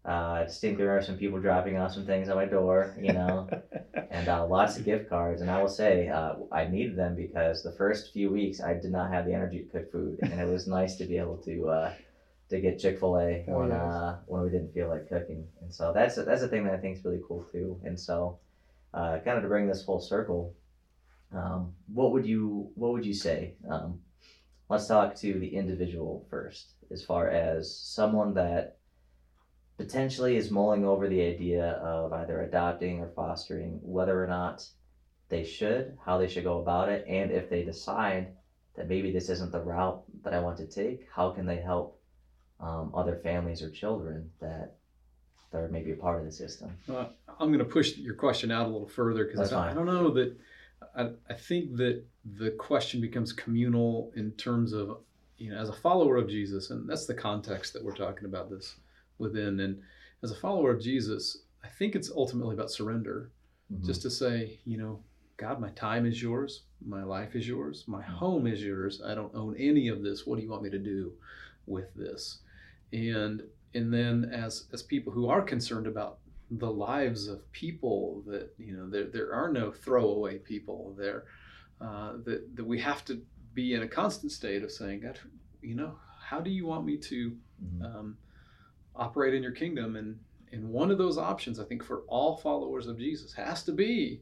[0.08, 3.49] Uh, I distinctly remember some people dropping off some things at my door, you know,
[4.10, 5.41] and uh, lots of gift cards.
[5.41, 8.91] And I will say, uh, I needed them because the first few weeks I did
[8.91, 11.70] not have the energy to cook food, and it was nice to be able to
[11.70, 11.93] uh,
[12.49, 13.72] to get Chick Fil A Oh, when yes.
[13.72, 15.47] uh, when we didn't feel like cooking.
[15.62, 17.80] And so that's that's a thing that I think is really cool too.
[17.84, 18.38] And so,
[18.93, 20.53] uh, kind of to bring this full circle,
[21.34, 23.56] um, what would you what would you say?
[23.70, 23.99] Um,
[24.70, 28.78] let's talk to the individual first, as far as someone that
[29.78, 34.65] potentially is mulling over the idea of either adopting or fostering, whether or not
[35.30, 38.28] they should, how they should go about it, and if they decide
[38.76, 41.99] that maybe this isn't the route that I want to take, how can they help
[42.59, 44.76] um, other families or children that
[45.51, 46.76] that are maybe a part of the system?
[46.89, 47.05] Uh,
[47.39, 49.86] I'm going to push your question out a little further because I, don't- I don't
[49.86, 50.36] know that
[50.95, 52.03] I, I think that
[52.38, 54.97] the question becomes communal in terms of
[55.38, 58.49] you know as a follower of Jesus, and that's the context that we're talking about
[58.49, 58.76] this
[59.18, 59.59] within.
[59.59, 59.82] And
[60.24, 63.32] as a follower of Jesus, I think it's ultimately about surrender,
[63.72, 63.84] Mhm.
[63.86, 65.03] just to say, you know,
[65.38, 69.01] God, my time is yours, my life is yours, my home is yours.
[69.01, 70.26] I don't own any of this.
[70.26, 71.13] What do you want me to do
[71.66, 72.41] with this?
[72.93, 73.43] And
[73.74, 76.20] and then as as people who are concerned about
[76.51, 81.26] the lives of people that you know there there are no throwaway people there
[81.82, 83.22] uh, that that we have to
[83.53, 85.20] be in a constant state of saying God
[85.61, 87.82] you know how do you want me to Mhm.
[87.84, 88.18] um,
[88.96, 90.20] operate in your kingdom and
[90.52, 94.22] and one of those options I think for all followers of Jesus has to be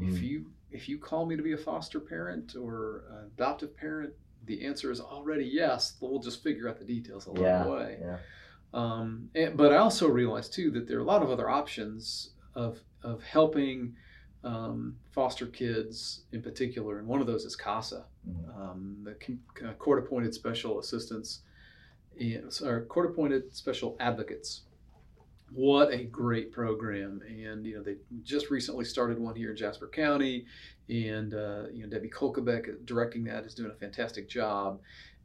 [0.00, 0.22] if Mhm.
[0.22, 4.12] you if you call me to be a foster parent or adoptive parent
[4.46, 5.98] the answer is already yes.
[6.00, 7.64] We'll just figure out the details along Yeah.
[7.64, 7.98] the way.
[8.00, 8.18] Yeah.
[8.72, 12.30] Um, and, but I also realize too that there are a lot of other options
[12.54, 13.96] of of helping
[14.42, 18.56] um, foster kids in particular, and one of those is CASA, Mhm.
[18.58, 21.42] um, the uh, court-appointed special assistants,
[22.18, 24.62] and, or court-appointed special advocates.
[25.52, 27.22] What a great program!
[27.26, 30.46] And you know they just recently started one here in Jasper County,
[30.88, 34.80] and uh, you know Debbie Kolkebeck directing that is doing a fantastic job.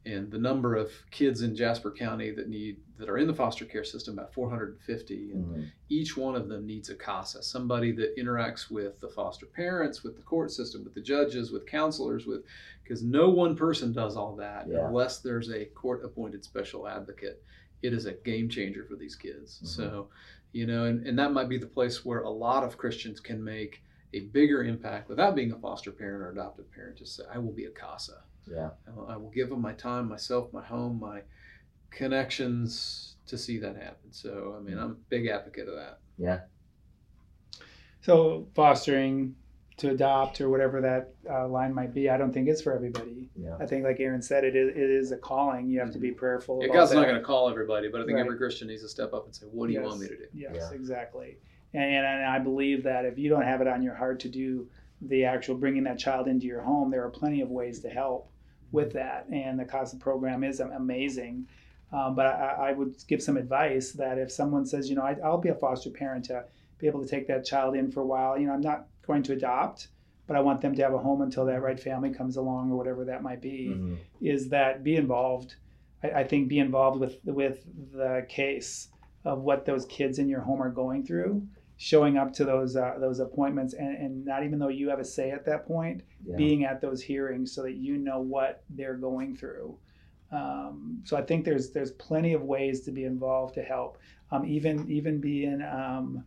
[0.06, 3.66] And the number of kids in Jasper County that need that are in the foster
[3.66, 5.72] care system about 450, and Mhm.
[5.89, 10.16] each one of them needs a CASA, somebody that interacts with the foster parents, with
[10.16, 12.43] the court system, with the judges, with counselors, with
[12.84, 14.88] because no one person does all that Yeah.
[14.88, 17.43] unless there's a court appointed special advocate.
[17.82, 19.60] It is a game changer for these kids.
[19.64, 19.68] Mhm.
[19.68, 20.10] So,
[20.53, 23.43] you know, and, and that might be the place where a lot of Christians can
[23.43, 23.82] make
[24.14, 26.95] a bigger impact without being a foster parent or adoptive parent.
[26.97, 28.24] Just say, I will be a CASA.
[28.48, 28.70] Yeah.
[29.08, 31.22] I will- give them my time, myself, my home, my
[31.91, 34.12] connections to see that happen.
[34.12, 36.00] So, I mean, I'm a big advocate of that.
[36.18, 36.41] Yeah.
[38.02, 39.36] So fostering
[39.78, 43.30] to adopt or whatever that uh, line might be, I don't think it's for everybody.
[43.36, 43.58] Yeah.
[43.60, 45.68] I think, like Aaron said, it is, it is a calling.
[45.68, 46.60] You have to be prayerful.
[46.62, 48.26] Yeah, about God's not going to call everybody, but I think Right.
[48.26, 50.26] every Christian needs to step up and say, "What do you want me to do?"
[50.34, 50.72] Yes, Yeah.
[50.76, 51.39] exactly.
[51.74, 54.70] And, and I believe that if you don't have it on your heart to do
[55.02, 58.30] the actual bringing that child into your home, there are plenty of ways to help
[58.76, 59.26] with that.
[59.32, 61.48] And the CASA program is amazing.
[61.92, 65.16] Um, but I, I would give some advice that if someone says, you know, I,
[65.24, 66.44] I'll be a foster parent to
[66.78, 69.24] be able to take that child in for a while, you know, I'm not going
[69.24, 69.88] to adopt,
[70.28, 72.76] but I want them to have a home until that right family comes along or
[72.78, 73.98] whatever that might be Mhm.
[74.22, 75.56] is that be involved.
[76.04, 77.64] I, I think be involved with with
[77.94, 78.90] the case
[79.24, 81.48] of what those kids in your home are going through,
[81.78, 85.06] showing up to those uh, those appointments, and, and not even though you have a
[85.06, 86.36] say at that point, Yeah.
[86.38, 89.78] being at those hearings so that you know what they're going through.
[90.32, 93.98] Um, so I think there's there's plenty of ways to be involved to help.
[94.32, 96.24] Um, even even being um,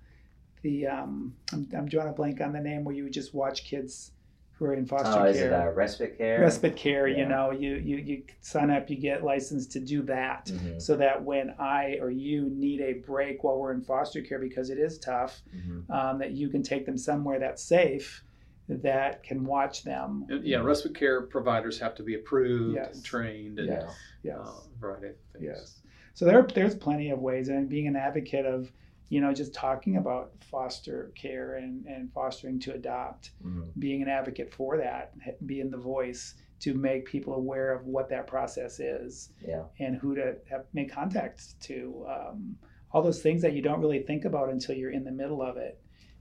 [0.62, 4.12] the um, I'm, I'm drawing a blank on the name where you just watch kids
[4.58, 6.40] who are in foster Oh, care is it uh, respite care?
[6.40, 10.46] respite care you know you, you you sign up you get licensed to do that
[10.46, 10.80] Mhm.
[10.82, 14.70] so that when i or you need a break while we're in foster care because
[14.70, 15.88] it is tough Mhm.
[15.90, 18.24] um, that you can take them somewhere that's safe
[18.68, 22.96] that can watch them And, yeah, respite care providers have to be approved, Yes.
[22.96, 23.88] and trained, and Yeah.
[24.22, 25.44] yes uh, a variety of things.
[25.44, 25.80] yes
[26.14, 28.72] so there there's plenty of ways and being an advocate of
[29.10, 33.68] you know just talking about foster care and and fostering to adopt Mhm.
[33.78, 35.14] being an advocate for that
[35.46, 39.64] being the voice to make people aware of what that process is Yeah.
[39.78, 42.04] and who to have make contact to.
[42.08, 42.58] Um,
[42.90, 45.58] all those things that you don't really think about until you're in the middle of
[45.58, 45.78] it,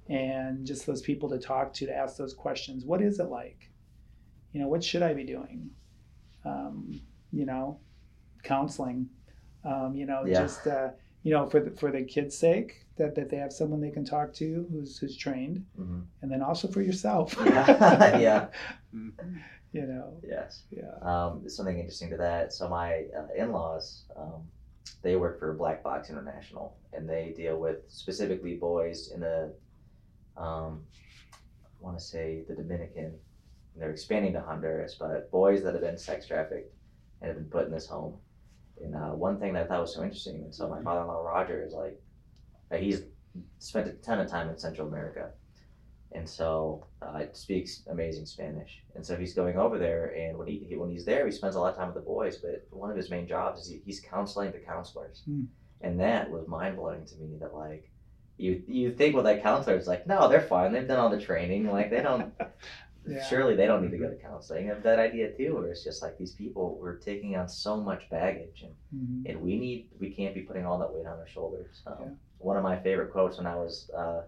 [0.10, 2.84] and just those people to talk to to ask those questions.
[2.86, 3.72] What is it like?
[4.52, 5.72] You know, what should I be doing?
[6.44, 7.00] Um,
[7.32, 7.80] you know,
[8.44, 9.10] counseling.
[9.64, 10.42] Um, you know, Yeah.
[10.42, 10.92] just uh,
[11.28, 14.06] you know, for the for the kids' sake, that, that they have someone they can
[14.06, 16.06] talk to who's who's trained, Mhm.
[16.22, 17.28] and then also for yourself.
[17.46, 18.18] Yeah.
[18.28, 18.48] Yeah.
[19.74, 20.08] You know.
[20.26, 20.64] Yes.
[20.72, 20.94] Yeah.
[21.12, 22.54] Um, something interesting to that.
[22.54, 24.40] So my uh, in-laws, um,
[25.04, 29.54] they work for Black Box International, and they deal with specifically boys in the,
[30.38, 30.72] um,
[31.34, 33.06] I want to say the Dominican.
[33.74, 36.74] And they're expanding to Honduras, but boys that have been sex trafficked
[37.20, 38.14] and have been put in this home.
[38.84, 41.64] And uh, one thing that I thought was so interesting, and so my father-in-law Roger
[41.66, 42.00] is like,
[42.80, 43.02] he's
[43.60, 45.32] spent a ton of time in Central America,
[46.14, 48.82] and so uh, speaks amazing Spanish.
[48.96, 51.56] And so he's going over there, and when he he- when he's there, he spends
[51.56, 52.38] a lot of time with the boys.
[52.38, 55.44] But one of his main jobs is he, he's counseling the counselors, Hmm.
[55.82, 57.38] and that was mind blowing to me.
[57.40, 57.90] That like,
[58.38, 60.72] you you think well that counselor is like, no, they're fine.
[60.72, 61.68] They've done all the training.
[61.72, 62.32] Like they don't.
[63.08, 63.24] Yeah.
[63.24, 64.66] Surely they don't need to go to counseling.
[64.70, 67.78] I have that idea too, where it's just like these people we're taking on so
[67.78, 69.30] much baggage, and Mhm.
[69.30, 71.82] and we need we can't be putting all that weight on our shoulders.
[71.88, 72.10] Um, Yeah.
[72.39, 74.22] One of my favorite quotes when I was uh,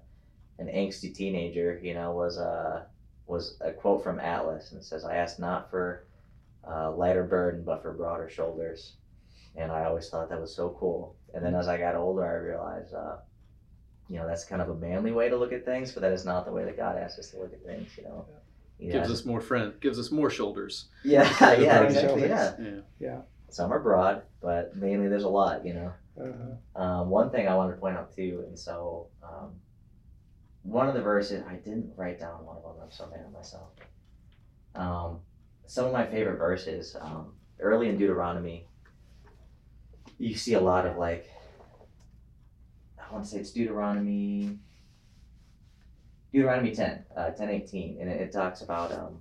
[0.57, 2.86] an angsty teenager, you know, was uh,
[3.27, 6.05] was a quote from Atlas, and it says, "I ask not for
[6.67, 8.95] uh, lighter burden, but for broader shoulders."
[9.55, 11.15] And I always thought that was so cool.
[11.34, 13.17] And then as I got older, I realized, uh,
[14.07, 16.25] you know, that's kind of a manly way to look at things, but that is
[16.25, 17.95] not the way that God asks us to look at things.
[17.97, 18.25] You know,
[18.80, 20.86] He Gives has- us more friend, gives us more shoulders.
[21.03, 21.23] yeah,
[21.59, 22.30] yeah, exactly, shoulders.
[22.59, 22.80] yeah.
[22.99, 23.21] Yeah.
[23.49, 25.65] Some are broad, but mainly there's a lot.
[25.65, 25.93] You know.
[26.21, 26.82] Uh-huh.
[26.82, 29.51] Um, one thing I wanted to point out too, and so um,
[30.63, 32.73] one of the verses I didn't write down one of them.
[32.84, 33.69] I'm so mad at myself.
[34.75, 35.19] Um,
[35.65, 38.65] some of my favorite verses um, early in Deuteronomy.
[40.17, 41.30] You see a lot of like.
[42.99, 44.59] I want to say it's Deuteronomy.
[46.32, 49.17] Deuteronomy 10, uh, 10 18, and it, it talks about um,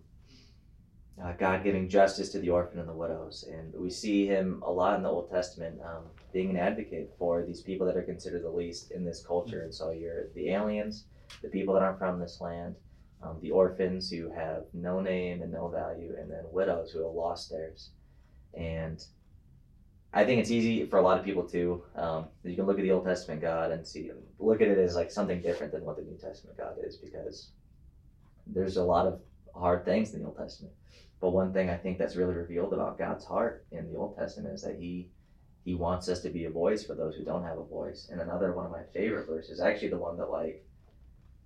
[1.22, 3.44] uh, God giving justice to the orphan and the widows.
[3.50, 7.42] And we see him a lot in the Old Testament um, being an advocate for
[7.42, 9.62] these people that are considered the least in this culture.
[9.62, 11.04] And so you're the aliens,
[11.42, 12.76] the people that aren't from this land,
[13.22, 17.14] um, the orphans who have no name and no value, and then widows who have
[17.14, 17.90] lost theirs.
[18.54, 19.04] And
[20.12, 21.82] I think it's easy for a lot of people too.
[21.94, 24.96] Um, you can look at the Old Testament God and see, look at it as
[24.96, 27.50] like something different than what the New Testament God is because
[28.46, 29.20] there's a lot of
[29.54, 30.72] hard things in the Old Testament.
[31.20, 34.54] But one thing I think that's really revealed about God's heart in the Old Testament
[34.54, 35.10] is that He
[35.64, 38.08] He wants us to be a voice for those who don't have a voice.
[38.10, 40.64] And another one of my favorite verses, actually the one that like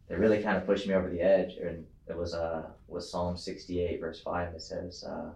[0.08, 3.36] that really kind of pushed me over the edge, and it was uh was Psalm
[3.36, 4.54] sixty eight verse five.
[4.54, 5.30] It says, uh,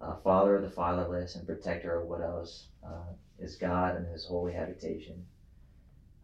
[0.00, 4.52] uh, "Father of the fatherless and protector of widows uh, is God and His holy
[4.52, 5.26] habitation."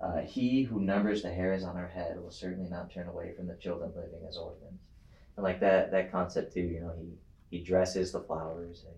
[0.00, 3.46] Uh, he who numbers the hairs on our head will certainly not turn away from
[3.46, 4.80] the children living as orphans.
[5.36, 7.14] And like that, that concept too, you know, he
[7.50, 8.96] he dresses the flowers and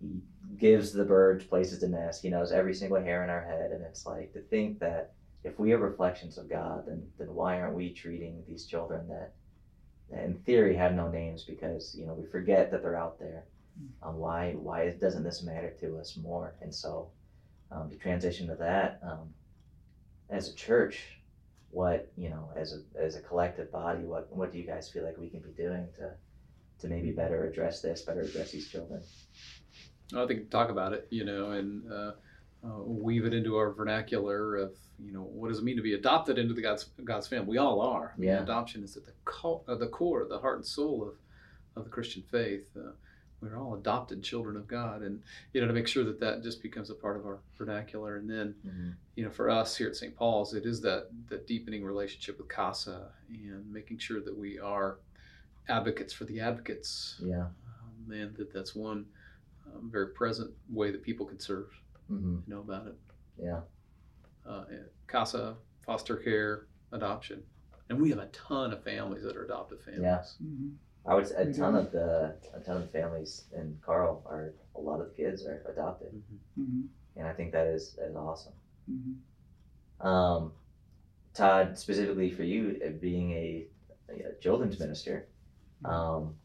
[0.00, 0.20] he
[0.58, 2.22] gives the birds places to nest.
[2.22, 5.12] He knows every single hair in our head, and it's like to think that
[5.44, 9.32] if we are reflections of God, then then why aren't we treating these children that,
[10.10, 13.44] that in theory have no names because you know we forget that they're out there.
[14.02, 16.54] Um, why why doesn't this matter to us more?
[16.60, 17.10] And so
[17.70, 19.32] um, to transition to that, um,
[20.30, 21.18] as a church,
[21.70, 25.04] what you know as a as a collective body, what what do you guys feel
[25.04, 26.12] like we can be doing to
[26.80, 29.02] to maybe better address this, better address these children?
[30.14, 32.12] I think talk about it, you know, and uh,
[32.64, 35.94] uh, weave it into our vernacular of, you know, what does it mean to be
[35.94, 37.48] adopted into the God's God's family?
[37.48, 38.14] We all are.
[38.18, 38.42] Yeah.
[38.42, 41.14] adoption is at the co- uh, the core, the heart and soul of
[41.74, 42.66] of the Christian faith.
[42.76, 42.90] Uh,
[43.42, 45.20] we're all adopted children of God, and
[45.52, 48.30] you know, to make sure that that just becomes a part of our vernacular, and
[48.30, 48.54] then
[49.16, 50.14] you know, for us here at St.
[50.16, 54.98] Paul's, it is that that deepening relationship with CASA and making sure that we are
[55.68, 57.46] advocates for the advocates, Yeah.
[57.46, 59.06] um, and that that's one
[59.66, 61.68] um, very present way that people can serve.
[62.08, 62.94] hmm You know about it.
[63.38, 63.60] Yeah.
[64.46, 64.64] Uh,
[65.08, 67.42] CASA, foster care, adoption,
[67.88, 70.02] and we have a ton of families that are adoptive families.
[70.02, 70.46] Yeah.
[70.46, 70.74] Mhm.
[71.06, 74.52] I would say a We ton of the a ton of families in Carl are
[74.76, 76.12] a lot of the kids are adopted,
[76.58, 76.64] Mhm.
[76.64, 76.88] Mhm.
[77.16, 78.54] and I think that is that is awesome.
[78.90, 80.06] Mhm.
[80.06, 80.52] Um,
[81.34, 83.66] Todd, specifically for you, uh, being a,
[84.10, 85.26] a children's minister,
[85.84, 86.36] um,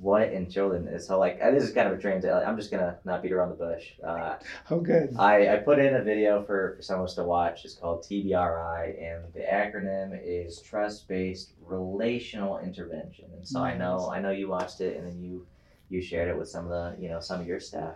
[0.00, 2.30] what in children is so like this is kind of a transit.
[2.30, 3.92] I'm just gonna not beat around the bush.
[4.02, 4.36] Uh,
[4.70, 5.14] Oh, good.
[5.18, 7.64] I, I put in a video for, for someone else to watch.
[7.64, 13.26] It's called TBRI, and the acronym is Trust Based Relational Intervention.
[13.36, 15.46] And so I know I know you watched it, and then you
[15.88, 17.94] you shared it with some of the you know some of your staff.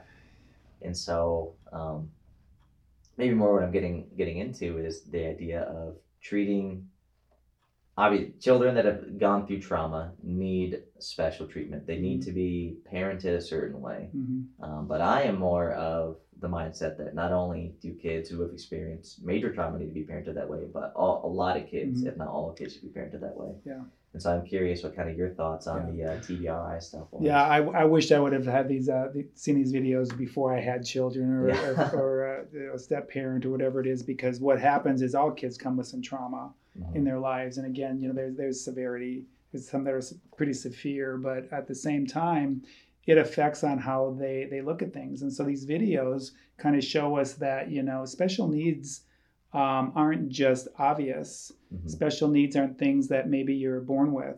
[0.83, 2.11] And so um,
[3.17, 6.89] maybe more what I'm getting getting into is the idea of treating.
[7.99, 11.85] Obviously, children that have gone through trauma need special treatment.
[11.85, 14.09] They need to be parented a certain way.
[14.17, 14.45] Mhm.
[14.61, 18.53] Um, but I am more of the mindset that not only do kids who have
[18.53, 22.05] experienced major trauma need to be parented that way, but all, a lot of kids,
[22.05, 22.07] Mhm.
[22.07, 23.53] if not all kids, should be parented that way.
[23.65, 23.83] Yeah.
[24.13, 27.23] And so I'm curious what kind of your thoughts on the uh, TBRI stuff was.
[27.25, 30.61] Yeah, I, I wished I would have had these uh, seen these videos before I
[30.61, 31.71] had children or Yeah.
[31.93, 34.05] or, or uh, you know, a step parent or whatever it is.
[34.05, 36.95] Because what happens is all kids come with some trauma Mhm.
[36.97, 39.27] in their lives, and again, you know, there's there's severity.
[39.53, 40.03] There's some that are
[40.37, 42.63] pretty severe, but at the same time,
[43.07, 45.23] it affects on how they they look at things.
[45.23, 49.05] And so these videos kind of show us that you know special needs
[49.55, 51.89] um, aren't just obvious Mhm.
[51.91, 54.37] special needs aren't things that maybe you're born with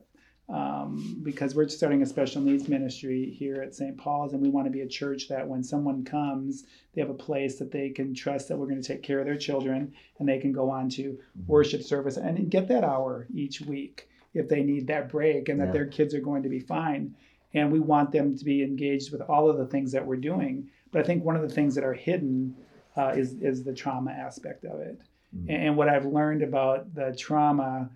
[0.51, 4.67] um, because we're starting a special needs ministry here at st paul's and we want
[4.67, 8.13] to be a church that when someone comes they have a place that they can
[8.15, 10.89] trust that we're going to take care of their children and they can go on
[10.89, 11.47] to Mhm.
[11.47, 15.67] worship service and get that hour each week if they need that break and that
[15.69, 15.73] Yeah.
[15.73, 17.15] their kids are going to be fine
[17.55, 20.69] and we want them to be engaged with all of the things that we're doing
[20.91, 22.55] but i think one of the things that are hidden
[22.97, 25.01] uh, is is the trauma aspect of it
[25.37, 25.47] Mhm.
[25.49, 27.89] and what I've learned about the trauma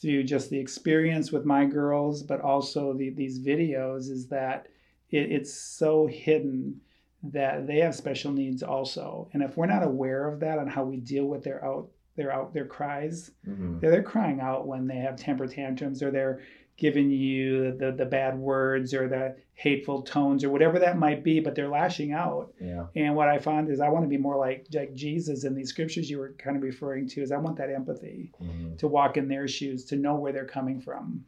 [0.00, 4.66] through just the experience with my girls, but also the, these videos, is that
[5.10, 6.80] it, it's so hidden
[7.24, 9.28] that they have special needs also.
[9.32, 12.32] And if we're not aware of that and how we deal with their out their
[12.32, 13.80] out their cries, Mhm.
[13.80, 16.40] they're, they're crying out when they have temper tantrums or they're
[16.76, 21.38] giving you the, the bad words or the hateful tones or whatever that might be,
[21.38, 22.52] but they're lashing out.
[22.60, 22.86] Yeah.
[22.96, 25.68] And what I found is I want to be more like like Jesus in these
[25.68, 27.22] scriptures you were kind of referring to.
[27.22, 28.78] Is I want that empathy Mhm.
[28.78, 31.24] to walk in their shoes, to know where they're coming from,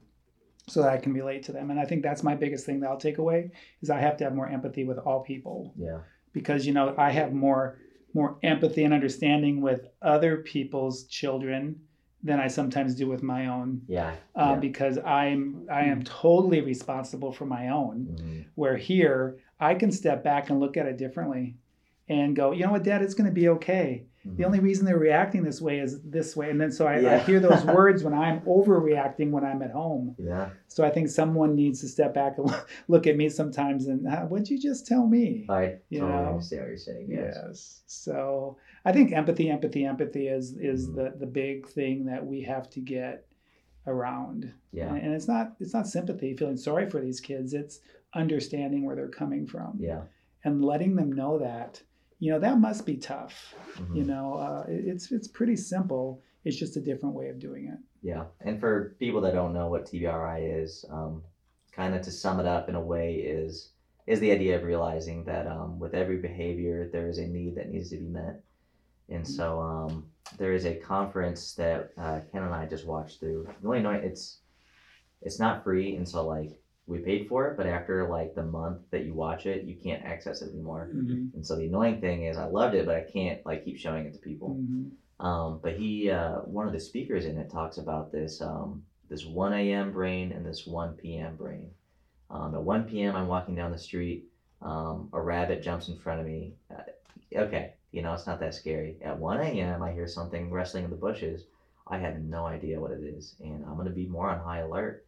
[0.67, 1.71] so that I can relate to them.
[1.71, 3.51] And I think that's my biggest thing that I'll take away
[3.83, 6.01] is I have to have more empathy with all people Yeah.
[6.33, 7.79] because you know I have more
[8.15, 11.81] more empathy and understanding with other people's children
[12.25, 14.15] than I sometimes do with my own, Yeah.
[14.35, 14.57] uh, yeah.
[14.57, 18.09] because I'm I am totally responsible for my own.
[18.19, 18.45] Mhm.
[18.55, 21.57] Where here I can step back and look at it differently,
[22.09, 24.07] and go, you know what, Dad, it's going to be okay.
[24.25, 24.47] The Mhm.
[24.47, 27.41] only reason they're reacting this way is this way, and then so I, I hear
[27.41, 30.15] those words when I'm overreacting when I'm at home.
[30.19, 30.49] Yeah.
[30.67, 32.49] So I think someone needs to step back and
[32.89, 35.45] look at me sometimes and "Huh, what'd you just tell me?
[35.51, 36.29] I You totally know?
[36.31, 37.07] understand what you're saying.
[37.11, 37.37] Yes.
[37.47, 37.83] Yes.
[37.87, 40.95] So I think empathy, empathy, empathy is is Mhm.
[40.97, 43.27] the the big thing that we have to get
[43.87, 44.53] around.
[44.73, 44.89] Yeah.
[44.95, 47.55] And, and it's not it's not sympathy, feeling sorry for these kids.
[47.55, 47.81] It's
[48.15, 50.03] understanding where they're coming from Yeah.
[50.45, 51.83] and letting them know that
[52.21, 53.55] you know that must be tough.
[53.77, 53.97] Mhm.
[53.97, 56.21] You know, uh, it- it's it's pretty simple.
[56.45, 57.79] It's just a different way of doing it.
[58.03, 61.23] Yeah, and for people that don't know what TBRI is, um,
[61.73, 63.71] kind of to sum it up in a way is
[64.07, 67.71] is the idea of realizing that um, with every behavior there is a need that
[67.71, 68.43] needs to be met,
[69.09, 70.07] and so um,
[70.39, 73.47] there is a conference that uh, Ken and I just watched through.
[73.63, 74.39] The annoying it's
[75.23, 78.83] it's not free, and so like we paid for it, but after like the month
[78.91, 80.91] that you watch it, you can't access it anymore.
[80.93, 81.33] Mhm.
[81.35, 84.05] And so the annoying thing is I loved it, but I can't like keep showing
[84.05, 84.57] it to people.
[84.57, 84.91] Mhm.
[85.21, 89.25] Um, but he, uh, one of the speakers in it talks about this, um, this
[89.25, 89.93] 1 a.m.
[89.93, 91.37] brain and this 1 p.m.
[91.37, 91.71] brain.
[92.31, 94.25] Um, at 1 p.m., I'm walking down the street,
[94.61, 96.55] um, a rabbit jumps in front of me.
[96.71, 96.83] Uh,
[97.37, 98.99] okay, you know, it's not that scary.
[99.03, 101.45] At 1 a.m., I hear something rustling in the bushes.
[101.89, 104.59] I have no idea what it is, and I'm going to be more on high
[104.59, 104.99] alert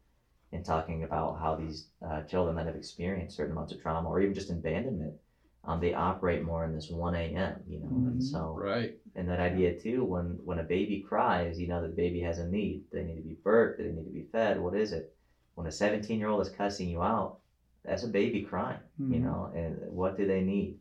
[0.53, 4.21] and talking about how these uh, children that have experienced certain amounts of trauma or
[4.21, 5.15] even just abandonment,
[5.65, 8.23] um, they operate more in this 1 a.m., you know, and Mhm.
[8.23, 8.91] so Right.
[9.15, 12.39] and that idea too when when a baby cries you know that the baby has
[12.39, 15.07] a need they need to be burped they need to be fed what is it
[15.55, 17.33] when a 17 year old is cussing you out
[17.85, 19.21] that's a baby crying you Mhm.
[19.21, 20.77] know and what do they need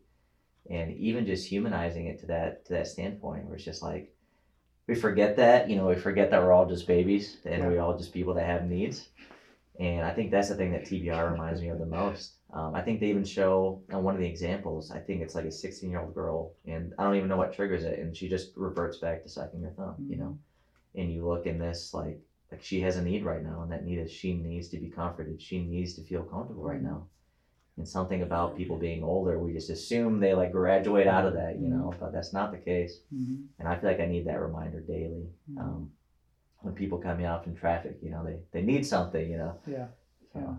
[0.69, 4.13] and even just humanizing it to that to that standpoint where it's just like
[4.87, 7.67] we forget that you know we forget that we're all just babies and Yeah.
[7.67, 9.09] we're all just people that have needs.
[9.79, 12.33] And i think that's the thing that TBRI reminds me of the most.
[12.53, 15.45] Um, i think they even show on one of the examples i think it's like
[15.45, 18.29] a 16 year old girl and i don't even know what triggers it and she
[18.29, 20.37] just reverts back to sucking her thumb you know?
[20.95, 21.01] Mm-hmm.
[21.01, 22.19] And you look in this like
[22.51, 24.87] like she has a need right now and that need is she needs to be
[24.87, 25.41] comforted.
[25.41, 26.87] She needs to feel comfortable right mm-hmm.
[26.87, 27.07] now
[27.77, 31.59] and something about people being older we just assume they like graduate out of that
[31.59, 33.45] you know but that's not the case Mhm.
[33.59, 35.59] and i feel like i need that reminder daily Mhm.
[35.59, 35.91] um,
[36.61, 39.55] when people cut me off in traffic you know they, they need something you know
[39.67, 39.87] Yeah.
[40.33, 40.55] so, Yeah.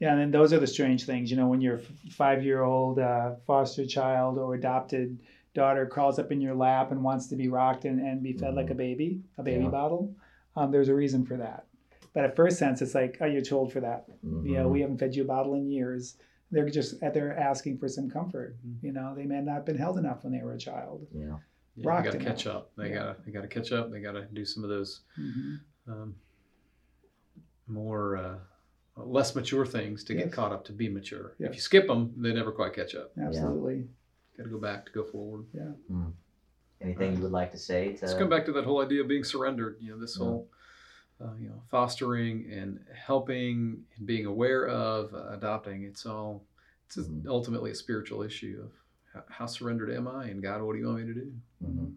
[0.00, 1.30] Yeah, and then those are the strange things.
[1.30, 1.78] You know, when your
[2.10, 5.18] five year old uh, foster child or adopted
[5.54, 8.54] daughter crawls up in your lap and wants to be rocked and, and be fed
[8.54, 9.70] like a baby, a baby Yeah.
[9.70, 10.12] bottle,
[10.56, 11.66] um, there's a reason for that.
[12.14, 14.06] But at first sense, it's like, oh, you're too old for that.
[14.22, 14.70] You know, mhm.
[14.70, 16.16] we haven't fed you a bottle in years.
[16.52, 18.56] They're just they're asking for some comfort.
[18.64, 18.82] Mhm.
[18.82, 21.06] You know, they may not have been held enough when they were a child.
[21.12, 21.40] you know
[21.74, 22.70] Yeah, Rocked they got to catch up.
[22.76, 22.94] They Yeah.
[22.94, 23.90] gotta they gotta catch up.
[23.90, 25.60] They gotta do some of those Mhm.
[25.88, 26.14] um,
[27.66, 28.38] more uh,
[28.96, 31.34] less mature things to get caught up to be mature.
[31.38, 31.50] Yes.
[31.50, 33.10] If you skip them, they never quite catch up.
[33.18, 33.88] Absolutely.
[34.36, 35.46] Got to go back to go forward.
[35.52, 35.72] Yeah.
[36.80, 39.08] anything you would like to say to Let's come back to that whole idea of
[39.08, 39.78] being surrendered.
[39.80, 40.24] You know, this Yeah.
[40.26, 40.48] whole
[41.20, 45.84] uh, you know fostering and helping and being aware of uh, adopting.
[45.84, 46.44] It's all
[46.86, 47.26] it's Mhm.
[47.26, 48.72] ultimately a spiritual issue of
[49.12, 51.32] how, how surrendered am I and God, what do you want me to do?
[51.64, 51.94] Mhm.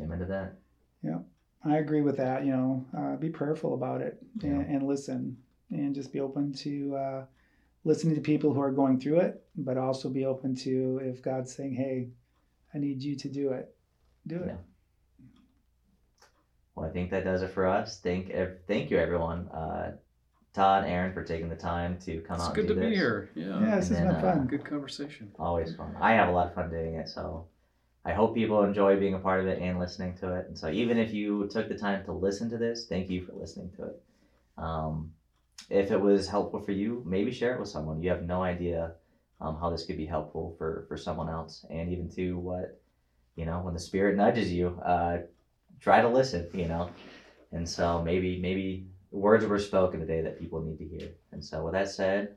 [0.00, 0.58] amen to that
[1.02, 1.20] Yeah,
[1.62, 2.44] I agree with that.
[2.44, 4.74] You know, uh, be prayerful about it and, Yeah.
[4.74, 5.36] and listen,
[5.70, 7.26] and just be open to uh,
[7.84, 11.54] listening to people who are going through it, but also be open to if God's
[11.54, 12.10] saying, "Hey,
[12.72, 13.76] I need you to do it,"
[14.26, 14.46] do it.
[14.48, 14.56] Yeah.
[16.74, 18.00] Well, I think that does it for us.
[18.00, 19.48] Thank, ev- thank you, everyone.
[19.48, 19.92] Uh,
[20.52, 22.40] Todd, Aaron, for taking the time to come on.
[22.40, 22.54] It's out.
[22.54, 23.30] good and to do be here.
[23.34, 24.46] Yeah, Yeah, this And has been then, uh, fun.
[24.46, 25.30] good conversation.
[25.38, 25.94] Always fun.
[26.00, 27.46] I have a lot of fun doing it, so
[28.04, 30.46] I hope people enjoy being a part of it and listening to it.
[30.48, 33.32] And so, even if you took the time to listen to this, thank you for
[33.32, 34.02] listening to it.
[34.58, 35.12] Um,
[35.70, 38.02] if it was helpful for you, maybe share it with someone.
[38.02, 38.92] You have no idea
[39.40, 42.80] um, how this could be helpful for for someone else, and even to what
[43.36, 45.18] you know when the spirit nudges you, uh,
[45.84, 46.48] try to listen.
[46.52, 46.90] You know,
[47.52, 51.10] and so maybe maybe words were spoken today that people need to hear.
[51.30, 52.36] And so, with that said,